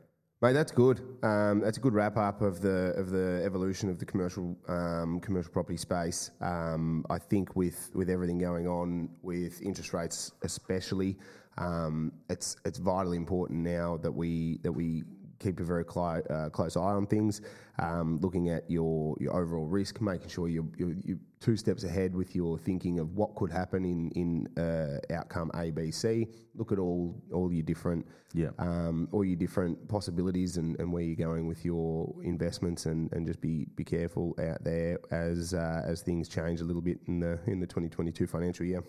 Mate, 0.42 0.52
that's 0.52 0.70
good. 0.70 1.00
Um, 1.22 1.60
that's 1.60 1.78
a 1.78 1.80
good 1.80 1.94
wrap 1.94 2.18
up 2.18 2.42
of 2.42 2.60
the 2.60 2.92
of 2.96 3.08
the 3.08 3.42
evolution 3.42 3.88
of 3.88 3.98
the 3.98 4.04
commercial 4.04 4.56
um, 4.68 5.18
commercial 5.20 5.50
property 5.50 5.78
space. 5.78 6.30
Um, 6.42 7.06
I 7.08 7.18
think 7.18 7.56
with 7.56 7.90
with 7.94 8.10
everything 8.10 8.38
going 8.38 8.68
on 8.68 9.08
with 9.22 9.62
interest 9.62 9.94
rates, 9.94 10.32
especially, 10.42 11.16
um, 11.56 12.12
it's 12.28 12.56
it's 12.66 12.78
vitally 12.78 13.16
important 13.16 13.60
now 13.60 13.96
that 14.02 14.12
we 14.12 14.58
that 14.62 14.72
we 14.72 15.04
keep 15.38 15.60
a 15.60 15.64
very 15.64 15.84
cli- 15.84 16.22
uh, 16.30 16.48
close 16.50 16.76
eye 16.76 16.80
on 16.80 17.06
things, 17.06 17.40
um, 17.78 18.18
looking 18.20 18.48
at 18.48 18.70
your, 18.70 19.16
your 19.20 19.34
overall 19.34 19.66
risk, 19.66 20.00
making 20.00 20.28
sure 20.28 20.48
you're, 20.48 20.66
you're, 20.76 20.94
you're 21.04 21.18
two 21.40 21.56
steps 21.56 21.84
ahead 21.84 22.14
with 22.14 22.34
your 22.34 22.58
thinking 22.58 22.98
of 22.98 23.14
what 23.14 23.34
could 23.34 23.50
happen 23.50 23.84
in 23.84 24.10
in 24.10 24.62
uh, 24.62 24.98
outcome 25.12 25.50
A, 25.54 25.70
B, 25.70 25.90
C. 25.90 26.26
Look 26.54 26.72
at 26.72 26.78
all 26.78 27.14
all 27.32 27.52
your 27.52 27.62
different 27.62 28.06
Yeah. 28.32 28.48
um, 28.58 29.08
all 29.12 29.24
your 29.24 29.36
different 29.36 29.86
possibilities 29.88 30.56
and, 30.56 30.78
and 30.80 30.90
where 30.92 31.02
you're 31.02 31.14
going 31.16 31.46
with 31.46 31.64
your 31.64 32.14
investments, 32.22 32.86
and, 32.86 33.12
and 33.12 33.26
just 33.26 33.40
be 33.40 33.66
be 33.76 33.84
careful 33.84 34.34
out 34.40 34.64
there 34.64 34.98
as 35.10 35.52
uh, 35.52 35.82
as 35.84 36.00
things 36.00 36.28
change 36.28 36.60
a 36.62 36.64
little 36.64 36.82
bit 36.82 36.98
in 37.06 37.20
the 37.20 37.38
in 37.46 37.60
the 37.60 37.66
2022 37.66 38.26
financial 38.26 38.64
year. 38.64 38.82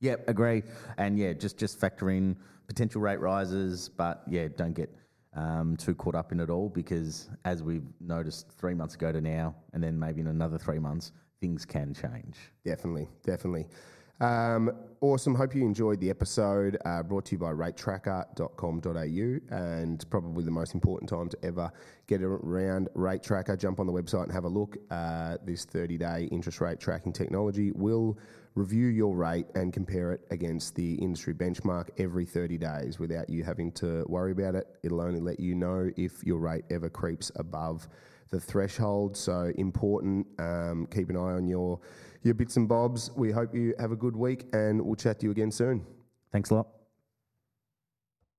Yeah, 0.00 0.16
agree. 0.28 0.62
And 0.98 1.18
yeah, 1.18 1.32
just 1.32 1.56
just 1.56 1.78
factor 1.80 2.10
in 2.10 2.36
potential 2.66 3.00
rate 3.00 3.20
rises, 3.20 3.88
but 3.88 4.22
yeah, 4.28 4.48
don't 4.56 4.74
get 4.74 4.94
um, 5.34 5.76
too 5.76 5.94
caught 5.94 6.14
up 6.14 6.32
in 6.32 6.40
it 6.40 6.50
all 6.50 6.68
because 6.68 7.28
as 7.44 7.62
we've 7.62 7.86
noticed 8.00 8.50
three 8.50 8.74
months 8.74 8.94
ago 8.94 9.12
to 9.12 9.20
now, 9.20 9.54
and 9.72 9.82
then 9.82 9.98
maybe 9.98 10.20
in 10.20 10.26
another 10.26 10.58
three 10.58 10.78
months, 10.78 11.12
things 11.40 11.64
can 11.64 11.94
change. 11.94 12.36
Definitely, 12.64 13.08
definitely. 13.24 13.66
Um, 14.20 14.70
awesome. 15.00 15.34
Hope 15.34 15.54
you 15.54 15.64
enjoyed 15.64 15.98
the 16.00 16.10
episode 16.10 16.76
uh, 16.84 17.02
brought 17.02 17.24
to 17.26 17.32
you 17.32 17.38
by 17.38 17.52
ratetracker.com.au. 17.52 19.56
And 19.56 20.10
probably 20.10 20.44
the 20.44 20.50
most 20.50 20.74
important 20.74 21.08
time 21.08 21.30
to 21.30 21.38
ever 21.42 21.72
get 22.06 22.22
around 22.22 22.90
Rate 22.94 23.22
Tracker. 23.22 23.56
Jump 23.56 23.80
on 23.80 23.86
the 23.86 23.92
website 23.92 24.24
and 24.24 24.32
have 24.32 24.44
a 24.44 24.48
look. 24.48 24.76
Uh, 24.90 25.38
this 25.44 25.64
30 25.64 25.96
day 25.96 26.28
interest 26.30 26.60
rate 26.60 26.78
tracking 26.78 27.14
technology 27.14 27.72
will 27.72 28.18
review 28.56 28.88
your 28.88 29.16
rate 29.16 29.46
and 29.54 29.72
compare 29.72 30.12
it 30.12 30.20
against 30.30 30.74
the 30.74 30.96
industry 30.96 31.32
benchmark 31.32 31.88
every 31.98 32.26
30 32.26 32.58
days 32.58 32.98
without 32.98 33.30
you 33.30 33.42
having 33.42 33.72
to 33.72 34.04
worry 34.06 34.32
about 34.32 34.54
it. 34.54 34.66
It'll 34.82 35.00
only 35.00 35.20
let 35.20 35.40
you 35.40 35.54
know 35.54 35.90
if 35.96 36.22
your 36.24 36.38
rate 36.38 36.64
ever 36.68 36.90
creeps 36.90 37.32
above 37.36 37.88
the 38.30 38.40
threshold. 38.40 39.16
So 39.16 39.52
important. 39.56 40.26
Um, 40.38 40.88
keep 40.92 41.10
an 41.10 41.16
eye 41.16 41.32
on 41.32 41.46
your 41.46 41.80
your 42.22 42.34
bits 42.34 42.56
and 42.56 42.68
bobs. 42.68 43.10
We 43.16 43.30
hope 43.30 43.54
you 43.54 43.74
have 43.78 43.92
a 43.92 43.96
good 43.96 44.16
week, 44.16 44.46
and 44.52 44.80
we'll 44.80 44.96
chat 44.96 45.20
to 45.20 45.26
you 45.26 45.30
again 45.30 45.50
soon. 45.50 45.86
Thanks 46.32 46.50
a 46.50 46.54
lot. 46.54 46.79